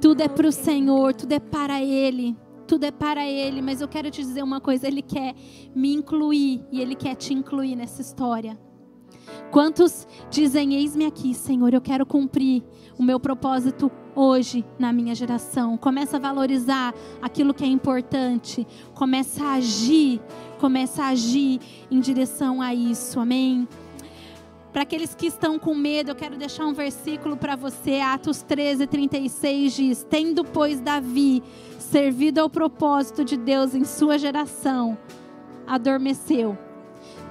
Tudo 0.00 0.22
é 0.22 0.28
para 0.28 0.48
o 0.48 0.52
Senhor, 0.52 1.14
tudo 1.14 1.32
é 1.32 1.38
para 1.38 1.82
Ele. 1.82 2.34
Tudo 2.66 2.84
é 2.84 2.90
para 2.90 3.26
Ele, 3.28 3.60
mas 3.60 3.82
eu 3.82 3.88
quero 3.88 4.10
te 4.10 4.22
dizer 4.22 4.42
uma 4.42 4.60
coisa: 4.60 4.86
Ele 4.86 5.02
quer 5.02 5.34
me 5.74 5.92
incluir 5.92 6.64
e 6.72 6.80
Ele 6.80 6.94
quer 6.94 7.14
te 7.14 7.34
incluir 7.34 7.76
nessa 7.76 8.00
história. 8.00 8.58
Quantos 9.50 10.06
dizem: 10.30 10.74
Eis-me 10.74 11.04
aqui, 11.04 11.34
Senhor, 11.34 11.74
eu 11.74 11.80
quero 11.80 12.06
cumprir 12.06 12.62
o 12.98 13.02
meu 13.02 13.20
propósito 13.20 13.90
hoje 14.14 14.64
na 14.78 14.92
minha 14.92 15.14
geração. 15.14 15.76
Começa 15.76 16.16
a 16.16 16.20
valorizar 16.20 16.94
aquilo 17.20 17.54
que 17.54 17.64
é 17.64 17.68
importante. 17.68 18.66
Começa 18.94 19.44
a 19.44 19.52
agir 19.54 20.20
começa 20.62 21.02
a 21.02 21.08
agir 21.08 21.60
em 21.90 21.98
direção 21.98 22.62
a 22.62 22.72
isso, 22.72 23.18
amém? 23.18 23.66
Para 24.72 24.82
aqueles 24.82 25.12
que 25.12 25.26
estão 25.26 25.58
com 25.58 25.74
medo, 25.74 26.12
eu 26.12 26.14
quero 26.14 26.36
deixar 26.36 26.64
um 26.66 26.72
versículo 26.72 27.36
para 27.36 27.56
você, 27.56 27.98
Atos 27.98 28.42
13, 28.42 28.86
36 28.86 29.72
diz: 29.74 30.06
Tendo, 30.08 30.44
pois, 30.44 30.80
Davi 30.80 31.42
servido 31.80 32.40
ao 32.40 32.48
propósito 32.48 33.24
de 33.24 33.36
Deus 33.36 33.74
em 33.74 33.84
sua 33.84 34.16
geração, 34.18 34.96
adormeceu. 35.66 36.56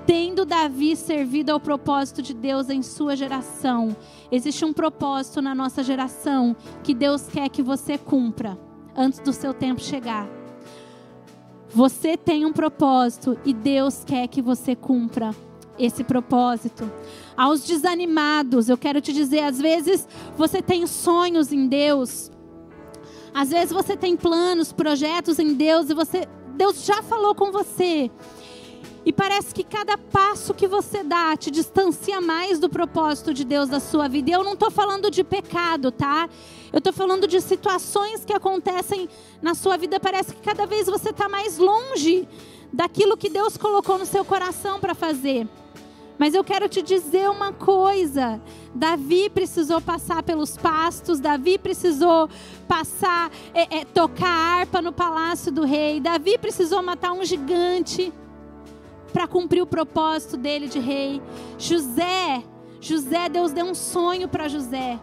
Tendo 0.06 0.46
Davi 0.46 0.96
servido 0.96 1.52
ao 1.52 1.60
propósito 1.60 2.22
de 2.22 2.34
Deus 2.34 2.70
em 2.70 2.82
sua 2.82 3.16
geração, 3.16 3.96
existe 4.32 4.66
um 4.66 4.74
propósito 4.74 5.42
na 5.42 5.54
nossa 5.54 5.84
geração 5.84 6.56
que 6.84 6.94
Deus 6.94 7.28
quer 7.28 7.50
que 7.50 7.62
você 7.62 7.98
cumpra 7.98 8.58
antes 8.96 9.20
do 9.20 9.32
seu 9.32 9.54
tempo 9.54 9.80
chegar. 9.80 10.28
Você 11.70 12.18
tem 12.18 12.46
um 12.46 12.52
propósito 12.52 13.38
e 13.46 13.54
Deus 13.54 14.04
quer 14.04 14.28
que 14.28 14.42
você 14.42 14.76
cumpra 14.76 15.32
esse 15.80 16.04
propósito. 16.04 16.92
Aos 17.38 17.66
desanimados, 17.66 18.68
eu 18.68 18.78
quero 18.78 19.00
te 19.00 19.14
dizer, 19.14 19.44
às 19.44 19.60
vezes 19.60 20.08
você 20.38 20.62
tem 20.62 20.86
sonhos 20.86 21.52
em 21.54 21.68
Deus, 21.68 22.30
Às 23.34 23.50
vezes 23.50 23.72
você 23.72 23.96
tem 23.96 24.18
planos, 24.18 24.74
projetos 24.74 25.40
em 25.40 25.54
Deus 25.54 25.90
e 25.90 25.94
você 25.94 26.28
Deus 26.56 26.86
já 26.86 27.02
falou 27.02 27.34
com 27.34 27.52
você. 27.52 28.12
E 29.04 29.12
parece 29.12 29.54
que 29.54 29.64
cada 29.64 29.98
passo 29.98 30.54
que 30.54 30.68
você 30.68 31.04
dá 31.04 31.36
te 31.36 31.50
distancia 31.50 32.22
mais 32.22 32.60
do 32.60 32.70
propósito 32.70 33.34
de 33.34 33.44
Deus 33.44 33.68
da 33.68 33.80
sua 33.80 34.08
vida. 34.08 34.30
E 34.30 34.34
eu 34.34 34.44
não 34.44 34.54
estou 34.54 34.70
falando 34.70 35.10
de 35.10 35.24
pecado, 35.24 35.92
tá? 35.92 36.30
Eu 36.72 36.78
estou 36.78 36.94
falando 36.94 37.28
de 37.28 37.42
situações 37.42 38.24
que 38.24 38.34
acontecem 38.34 39.10
na 39.42 39.56
sua 39.56 39.76
vida. 39.76 40.00
Parece 40.00 40.36
que 40.36 40.42
cada 40.42 40.68
vez 40.68 40.86
você 40.86 41.10
está 41.10 41.28
mais 41.28 41.58
longe 41.58 42.28
daquilo 42.72 43.18
que 43.18 43.30
Deus 43.30 43.58
colocou 43.58 43.98
no 43.98 44.06
seu 44.06 44.24
coração 44.24 44.80
para 44.80 44.94
fazer. 44.94 45.48
Mas 46.20 46.36
eu 46.36 46.44
quero 46.44 46.70
te 46.70 46.84
dizer 46.84 47.28
uma 47.28 47.52
coisa: 47.52 48.40
Davi 48.76 49.32
precisou 49.32 49.82
passar 49.82 50.22
pelos 50.22 50.56
pastos, 50.56 51.20
Davi 51.20 51.58
precisou 51.58 52.30
passar, 52.68 53.32
é, 53.56 53.80
é, 53.80 53.86
tocar 53.86 54.28
harpa 54.28 54.80
no 54.80 54.94
palácio 54.94 55.52
do 55.52 55.66
rei, 55.66 56.00
Davi 56.00 56.38
precisou 56.38 56.84
matar 56.84 57.14
um 57.14 57.26
gigante 57.26 58.14
para 59.12 59.28
cumprir 59.28 59.62
o 59.62 59.68
propósito 59.68 60.38
dele 60.38 60.68
de 60.68 60.80
rei. 60.80 61.22
José, 61.58 62.44
José, 62.80 63.30
Deus 63.30 63.52
deu 63.52 63.66
um 63.66 63.76
sonho 63.76 64.28
para 64.28 64.48
José. 64.48 65.00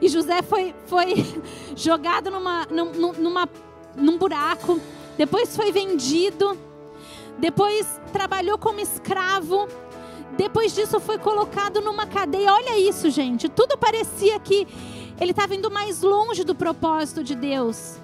E 0.00 0.08
José 0.08 0.42
foi, 0.42 0.74
foi 0.86 1.14
jogado 1.74 2.30
numa, 2.30 2.66
numa, 3.18 3.48
num 3.96 4.18
buraco, 4.18 4.80
depois 5.16 5.56
foi 5.56 5.72
vendido, 5.72 6.58
depois 7.38 8.00
trabalhou 8.12 8.58
como 8.58 8.80
escravo, 8.80 9.68
depois 10.36 10.74
disso 10.74 11.00
foi 11.00 11.18
colocado 11.18 11.80
numa 11.80 12.06
cadeia. 12.06 12.52
Olha 12.52 12.78
isso, 12.78 13.08
gente. 13.10 13.48
Tudo 13.48 13.78
parecia 13.78 14.38
que 14.40 14.66
ele 15.20 15.30
estava 15.30 15.54
indo 15.54 15.70
mais 15.70 16.02
longe 16.02 16.44
do 16.44 16.54
propósito 16.54 17.22
de 17.22 17.34
Deus. 17.34 17.98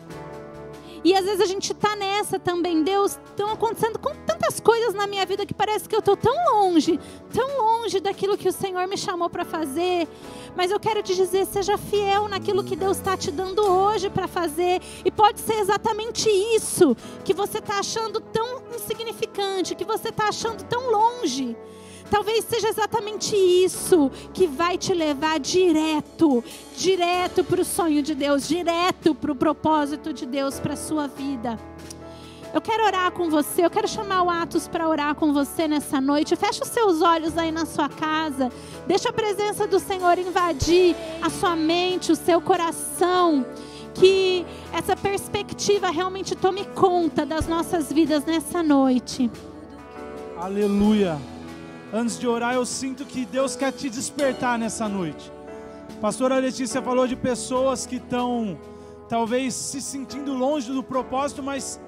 E 1.03 1.15
às 1.15 1.25
vezes 1.25 1.41
a 1.41 1.47
gente 1.47 1.73
está 1.73 1.97
nessa 1.97 2.39
também, 2.39 2.83
Deus, 2.83 3.19
estão 3.31 3.51
acontecendo 3.51 3.99
com 3.99 4.15
tantas 4.27 4.61
coisas 4.61 4.93
na 4.95 5.07
minha 5.07 5.25
vida 5.25 5.47
que 5.47 5.55
parece 5.55 5.89
que 5.89 5.95
eu 5.95 6.01
estou 6.01 6.17
tão 6.17 6.35
longe, 6.53 7.01
tão 7.33 7.59
longe 7.59 8.01
daquilo 8.01 8.37
que 8.37 8.49
o 8.49 8.53
Senhor 8.53 8.87
me 8.87 8.99
chamou 8.99 9.31
para 9.31 9.45
fazer. 9.45 10.07
Mas 10.55 10.71
eu 10.71 10.79
quero 10.79 11.03
te 11.03 11.15
dizer, 11.15 11.47
seja 11.47 11.79
fiel 11.79 12.29
naquilo 12.29 12.63
que 12.63 12.77
Deus 12.77 12.99
está 12.99 13.17
te 13.17 13.31
dando 13.31 13.63
hoje 13.63 14.11
para 14.11 14.29
fazer. 14.29 14.83
E 15.05 15.11
pode 15.11 15.41
ser 15.41 15.55
exatamente 15.55 16.29
isso 16.29 16.95
que 17.25 17.33
você 17.33 17.59
está 17.59 17.79
achando 17.79 18.21
tão 18.21 18.63
insignificante, 18.75 19.75
que 19.75 19.85
você 19.85 20.11
está 20.11 20.29
achando 20.29 20.63
tão 20.65 20.91
longe. 20.91 21.57
Talvez 22.11 22.45
seja 22.45 22.69
exatamente 22.69 23.37
isso 23.37 24.11
que 24.35 24.47
vai 24.47 24.77
te 24.77 24.93
levar 24.93 25.39
direto, 25.39 26.43
direto 26.77 27.45
para 27.45 27.61
o 27.61 27.65
sonho 27.65 28.03
de 28.03 28.15
Deus, 28.15 28.49
direto 28.49 29.15
para 29.15 29.31
o 29.31 29.37
propósito 29.37 30.13
de 30.13 30.27
Deus 30.27 30.59
para 30.59 30.75
a 30.75 30.77
sua 30.77 31.07
vida. 31.07 31.59
Eu 32.53 32.61
quero 32.61 32.85
orar 32.85 33.13
com 33.13 33.31
você, 33.31 33.65
eu 33.65 33.71
quero 33.71 33.87
chamar 33.87 34.25
o 34.25 34.31
Atos 34.31 34.67
para 34.67 34.89
orar 34.89 35.15
com 35.15 35.33
você 35.33 35.69
nessa 35.69 36.01
noite. 36.01 36.35
Feche 36.35 36.61
os 36.61 36.69
seus 36.69 37.01
olhos 37.01 37.39
aí 37.39 37.53
na 37.53 37.65
sua 37.65 37.89
casa. 37.89 38.51
Deixa 38.89 39.11
a 39.11 39.13
presença 39.13 39.69
do 39.69 39.79
Senhor 39.79 40.19
invadir 40.19 40.97
a 41.23 41.31
sua 41.31 41.55
mente, 41.55 42.11
o 42.11 42.17
seu 42.17 42.41
coração. 42.41 43.47
Que 43.95 44.45
essa 44.73 44.97
perspectiva 44.97 45.91
realmente 45.91 46.35
tome 46.35 46.65
conta 46.65 47.25
das 47.25 47.47
nossas 47.47 47.93
vidas 47.93 48.25
nessa 48.25 48.65
noite. 48.65 49.31
Aleluia. 50.37 51.21
Antes 51.93 52.19
de 52.19 52.27
orar, 52.29 52.55
eu 52.55 52.65
sinto 52.65 53.05
que 53.05 53.25
Deus 53.25 53.57
quer 53.57 53.73
te 53.73 53.91
despertar 53.91 54.57
nessa 54.57 54.89
noite. 54.89 55.31
Pastora 56.01 56.39
Letícia 56.39 56.81
falou 56.81 57.07
de 57.07 57.17
pessoas 57.17 57.85
que 57.85 57.97
estão 57.97 58.57
talvez 59.09 59.55
se 59.55 59.83
sentindo 59.83 60.33
longe 60.33 60.73
do 60.73 60.85
propósito, 60.85 61.43
mas 61.43 61.81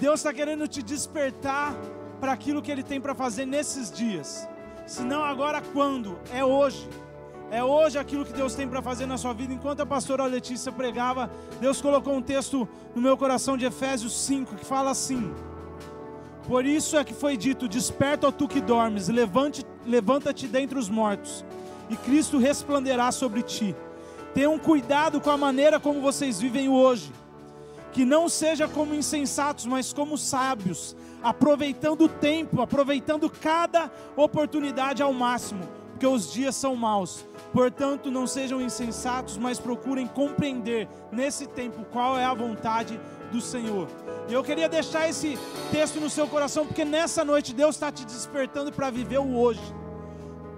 Deus 0.00 0.20
está 0.20 0.32
querendo 0.32 0.66
te 0.66 0.82
despertar 0.82 1.76
para 2.18 2.32
aquilo 2.32 2.62
que 2.62 2.72
Ele 2.72 2.82
tem 2.82 2.98
para 2.98 3.14
fazer 3.14 3.44
nesses 3.44 3.92
dias. 3.92 4.48
Se 4.86 5.02
não 5.02 5.22
agora, 5.22 5.60
quando? 5.60 6.18
É 6.32 6.42
hoje. 6.42 6.88
É 7.50 7.62
hoje 7.62 7.98
aquilo 7.98 8.24
que 8.24 8.32
Deus 8.32 8.54
tem 8.54 8.66
para 8.66 8.80
fazer 8.80 9.04
na 9.04 9.18
sua 9.18 9.34
vida. 9.34 9.52
Enquanto 9.52 9.80
a 9.80 9.86
pastora 9.86 10.24
Letícia 10.24 10.72
pregava, 10.72 11.30
Deus 11.60 11.82
colocou 11.82 12.14
um 12.14 12.22
texto 12.22 12.66
no 12.94 13.02
meu 13.02 13.18
coração 13.18 13.56
de 13.56 13.66
Efésios 13.66 14.18
5 14.18 14.56
que 14.56 14.64
fala 14.64 14.92
assim: 14.92 15.30
por 16.50 16.66
isso 16.66 16.96
é 16.96 17.04
que 17.04 17.14
foi 17.14 17.36
dito: 17.36 17.68
Desperta, 17.68 18.26
ó 18.26 18.32
tu 18.32 18.48
que 18.48 18.60
dormes, 18.60 19.06
levante, 19.06 19.64
levanta-te 19.86 20.48
dentre 20.48 20.76
os 20.76 20.88
mortos, 20.88 21.44
e 21.88 21.94
Cristo 21.94 22.38
resplanderá 22.38 23.12
sobre 23.12 23.40
ti. 23.40 23.72
Tenham 24.34 24.58
cuidado 24.58 25.20
com 25.20 25.30
a 25.30 25.36
maneira 25.36 25.78
como 25.78 26.00
vocês 26.00 26.40
vivem 26.40 26.68
hoje, 26.68 27.12
que 27.92 28.04
não 28.04 28.28
seja 28.28 28.66
como 28.66 28.96
insensatos, 28.96 29.64
mas 29.64 29.92
como 29.92 30.18
sábios, 30.18 30.96
aproveitando 31.22 32.06
o 32.06 32.08
tempo, 32.08 32.60
aproveitando 32.60 33.30
cada 33.30 33.88
oportunidade 34.16 35.04
ao 35.04 35.12
máximo, 35.12 35.62
porque 35.92 36.06
os 36.06 36.32
dias 36.32 36.56
são 36.56 36.74
maus. 36.74 37.24
Portanto, 37.52 38.10
não 38.10 38.26
sejam 38.26 38.60
insensatos, 38.60 39.38
mas 39.38 39.60
procurem 39.60 40.08
compreender 40.08 40.88
nesse 41.12 41.46
tempo 41.46 41.84
qual 41.92 42.18
é 42.18 42.24
a 42.24 42.34
vontade 42.34 42.98
do 43.30 43.40
Senhor. 43.40 43.88
E 44.28 44.32
eu 44.32 44.42
queria 44.42 44.68
deixar 44.68 45.08
esse 45.08 45.38
texto 45.70 46.00
no 46.00 46.10
seu 46.10 46.26
coração, 46.28 46.66
porque 46.66 46.84
nessa 46.84 47.24
noite 47.24 47.54
Deus 47.54 47.76
está 47.76 47.90
te 47.90 48.04
despertando 48.04 48.72
para 48.72 48.90
viver 48.90 49.18
o 49.18 49.36
hoje, 49.36 49.62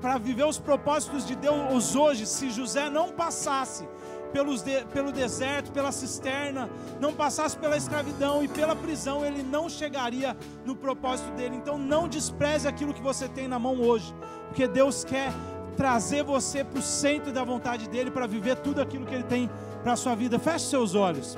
para 0.00 0.18
viver 0.18 0.44
os 0.44 0.58
propósitos 0.58 1.26
de 1.26 1.34
Deus 1.36 1.94
hoje. 1.94 2.26
Se 2.26 2.50
José 2.50 2.90
não 2.90 3.12
passasse 3.12 3.88
pelos 4.32 4.62
de, 4.62 4.84
pelo 4.86 5.12
deserto, 5.12 5.70
pela 5.70 5.92
cisterna, 5.92 6.68
não 7.00 7.12
passasse 7.12 7.56
pela 7.56 7.76
escravidão 7.76 8.42
e 8.42 8.48
pela 8.48 8.74
prisão, 8.74 9.24
ele 9.24 9.42
não 9.42 9.68
chegaria 9.68 10.36
no 10.64 10.74
propósito 10.74 11.30
dele. 11.32 11.56
Então 11.56 11.78
não 11.78 12.08
despreze 12.08 12.66
aquilo 12.66 12.94
que 12.94 13.02
você 13.02 13.28
tem 13.28 13.46
na 13.46 13.58
mão 13.58 13.80
hoje, 13.80 14.14
porque 14.48 14.66
Deus 14.66 15.04
quer 15.04 15.32
trazer 15.76 16.22
você 16.22 16.64
para 16.64 16.78
o 16.78 16.82
centro 16.82 17.32
da 17.32 17.44
vontade 17.44 17.88
dele 17.88 18.10
para 18.10 18.26
viver 18.26 18.56
tudo 18.56 18.80
aquilo 18.80 19.06
que 19.06 19.14
ele 19.14 19.24
tem 19.24 19.50
para 19.82 19.92
a 19.92 19.96
sua 19.96 20.14
vida. 20.14 20.38
Feche 20.38 20.66
seus 20.66 20.94
olhos. 20.94 21.36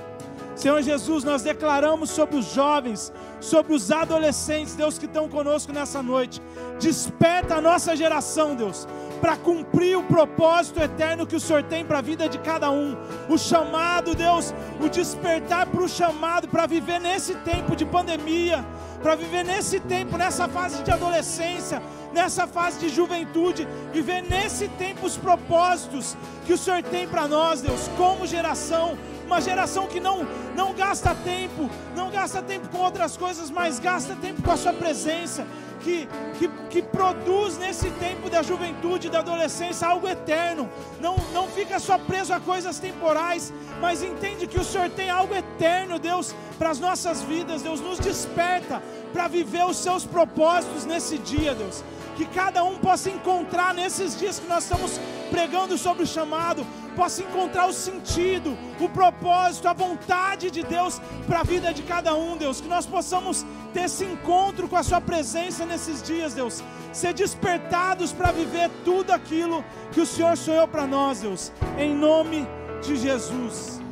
Senhor 0.56 0.80
Jesus, 0.82 1.24
nós 1.24 1.42
declaramos 1.42 2.10
sobre 2.10 2.36
os 2.36 2.52
jovens, 2.52 3.12
sobre 3.40 3.74
os 3.74 3.90
adolescentes, 3.90 4.76
Deus, 4.76 4.98
que 4.98 5.06
estão 5.06 5.28
conosco 5.28 5.72
nessa 5.72 6.00
noite. 6.00 6.40
Desperta 6.78 7.56
a 7.56 7.60
nossa 7.60 7.96
geração, 7.96 8.54
Deus, 8.54 8.86
para 9.20 9.36
cumprir 9.36 9.98
o 9.98 10.04
propósito 10.04 10.78
eterno 10.80 11.26
que 11.26 11.34
o 11.34 11.40
Senhor 11.40 11.64
tem 11.64 11.84
para 11.84 11.98
a 11.98 12.02
vida 12.02 12.28
de 12.28 12.38
cada 12.38 12.70
um. 12.70 12.96
O 13.28 13.36
chamado, 13.36 14.14
Deus, 14.14 14.54
o 14.80 14.88
despertar 14.88 15.66
para 15.66 15.82
o 15.82 15.88
chamado, 15.88 16.46
para 16.46 16.66
viver 16.66 17.00
nesse 17.00 17.34
tempo 17.36 17.74
de 17.74 17.84
pandemia, 17.84 18.64
para 19.04 19.16
viver 19.16 19.44
nesse 19.44 19.78
tempo, 19.78 20.16
nessa 20.16 20.48
fase 20.48 20.82
de 20.82 20.90
adolescência, 20.90 21.82
nessa 22.10 22.46
fase 22.46 22.78
de 22.78 22.88
juventude, 22.88 23.68
viver 23.92 24.22
nesse 24.22 24.66
tempo 24.66 25.04
os 25.04 25.18
propósitos 25.18 26.16
que 26.46 26.54
o 26.54 26.56
Senhor 26.56 26.82
tem 26.82 27.06
para 27.06 27.28
nós, 27.28 27.60
Deus, 27.60 27.86
como 27.98 28.26
geração 28.26 28.96
uma 29.26 29.40
geração 29.40 29.86
que 29.86 30.00
não, 30.00 30.26
não 30.54 30.72
gasta 30.74 31.14
tempo, 31.14 31.70
não 31.96 32.10
gasta 32.10 32.42
tempo 32.42 32.68
com 32.68 32.78
outras 32.78 33.16
coisas, 33.16 33.50
mas 33.50 33.78
gasta 33.78 34.14
tempo 34.16 34.42
com 34.42 34.50
a 34.50 34.56
sua 34.56 34.72
presença, 34.72 35.46
que, 35.84 36.08
que, 36.38 36.48
que 36.70 36.82
produz 36.82 37.58
nesse 37.58 37.90
tempo 37.90 38.30
da 38.30 38.42
juventude, 38.42 39.10
da 39.10 39.18
adolescência, 39.18 39.86
algo 39.86 40.08
eterno. 40.08 40.68
Não, 40.98 41.16
não 41.32 41.46
fica 41.46 41.78
só 41.78 41.98
preso 41.98 42.32
a 42.32 42.40
coisas 42.40 42.78
temporais, 42.78 43.52
mas 43.80 44.02
entende 44.02 44.46
que 44.46 44.58
o 44.58 44.64
Senhor 44.64 44.88
tem 44.90 45.10
algo 45.10 45.34
eterno, 45.34 45.98
Deus, 45.98 46.34
para 46.58 46.70
as 46.70 46.80
nossas 46.80 47.22
vidas. 47.22 47.62
Deus 47.62 47.80
nos 47.80 47.98
desperta 47.98 48.82
para 49.12 49.28
viver 49.28 49.64
os 49.66 49.76
seus 49.76 50.04
propósitos 50.06 50.86
nesse 50.86 51.18
dia, 51.18 51.54
Deus. 51.54 51.84
Que 52.16 52.26
cada 52.26 52.62
um 52.62 52.76
possa 52.78 53.10
encontrar 53.10 53.74
nesses 53.74 54.18
dias 54.18 54.38
que 54.38 54.46
nós 54.46 54.64
estamos 54.64 55.00
pregando 55.30 55.76
sobre 55.76 56.04
o 56.04 56.06
chamado, 56.06 56.64
possa 56.94 57.22
encontrar 57.22 57.66
o 57.66 57.72
sentido, 57.72 58.56
o 58.80 58.88
propósito, 58.88 59.68
a 59.68 59.72
vontade 59.72 60.50
de 60.50 60.62
Deus 60.62 61.00
para 61.26 61.40
a 61.40 61.42
vida 61.42 61.74
de 61.74 61.82
cada 61.82 62.14
um, 62.14 62.36
Deus. 62.36 62.60
Que 62.60 62.68
nós 62.68 62.86
possamos 62.86 63.44
ter 63.72 63.84
esse 63.84 64.04
encontro 64.04 64.68
com 64.68 64.76
a 64.76 64.82
Sua 64.82 65.00
presença 65.00 65.66
nesses 65.66 66.02
dias, 66.02 66.34
Deus. 66.34 66.62
Ser 66.92 67.12
despertados 67.12 68.12
para 68.12 68.30
viver 68.30 68.70
tudo 68.84 69.10
aquilo 69.10 69.64
que 69.92 70.00
o 70.00 70.06
Senhor 70.06 70.36
sonhou 70.36 70.68
para 70.68 70.86
nós, 70.86 71.20
Deus. 71.20 71.52
Em 71.76 71.94
nome 71.94 72.46
de 72.82 72.96
Jesus. 72.96 73.83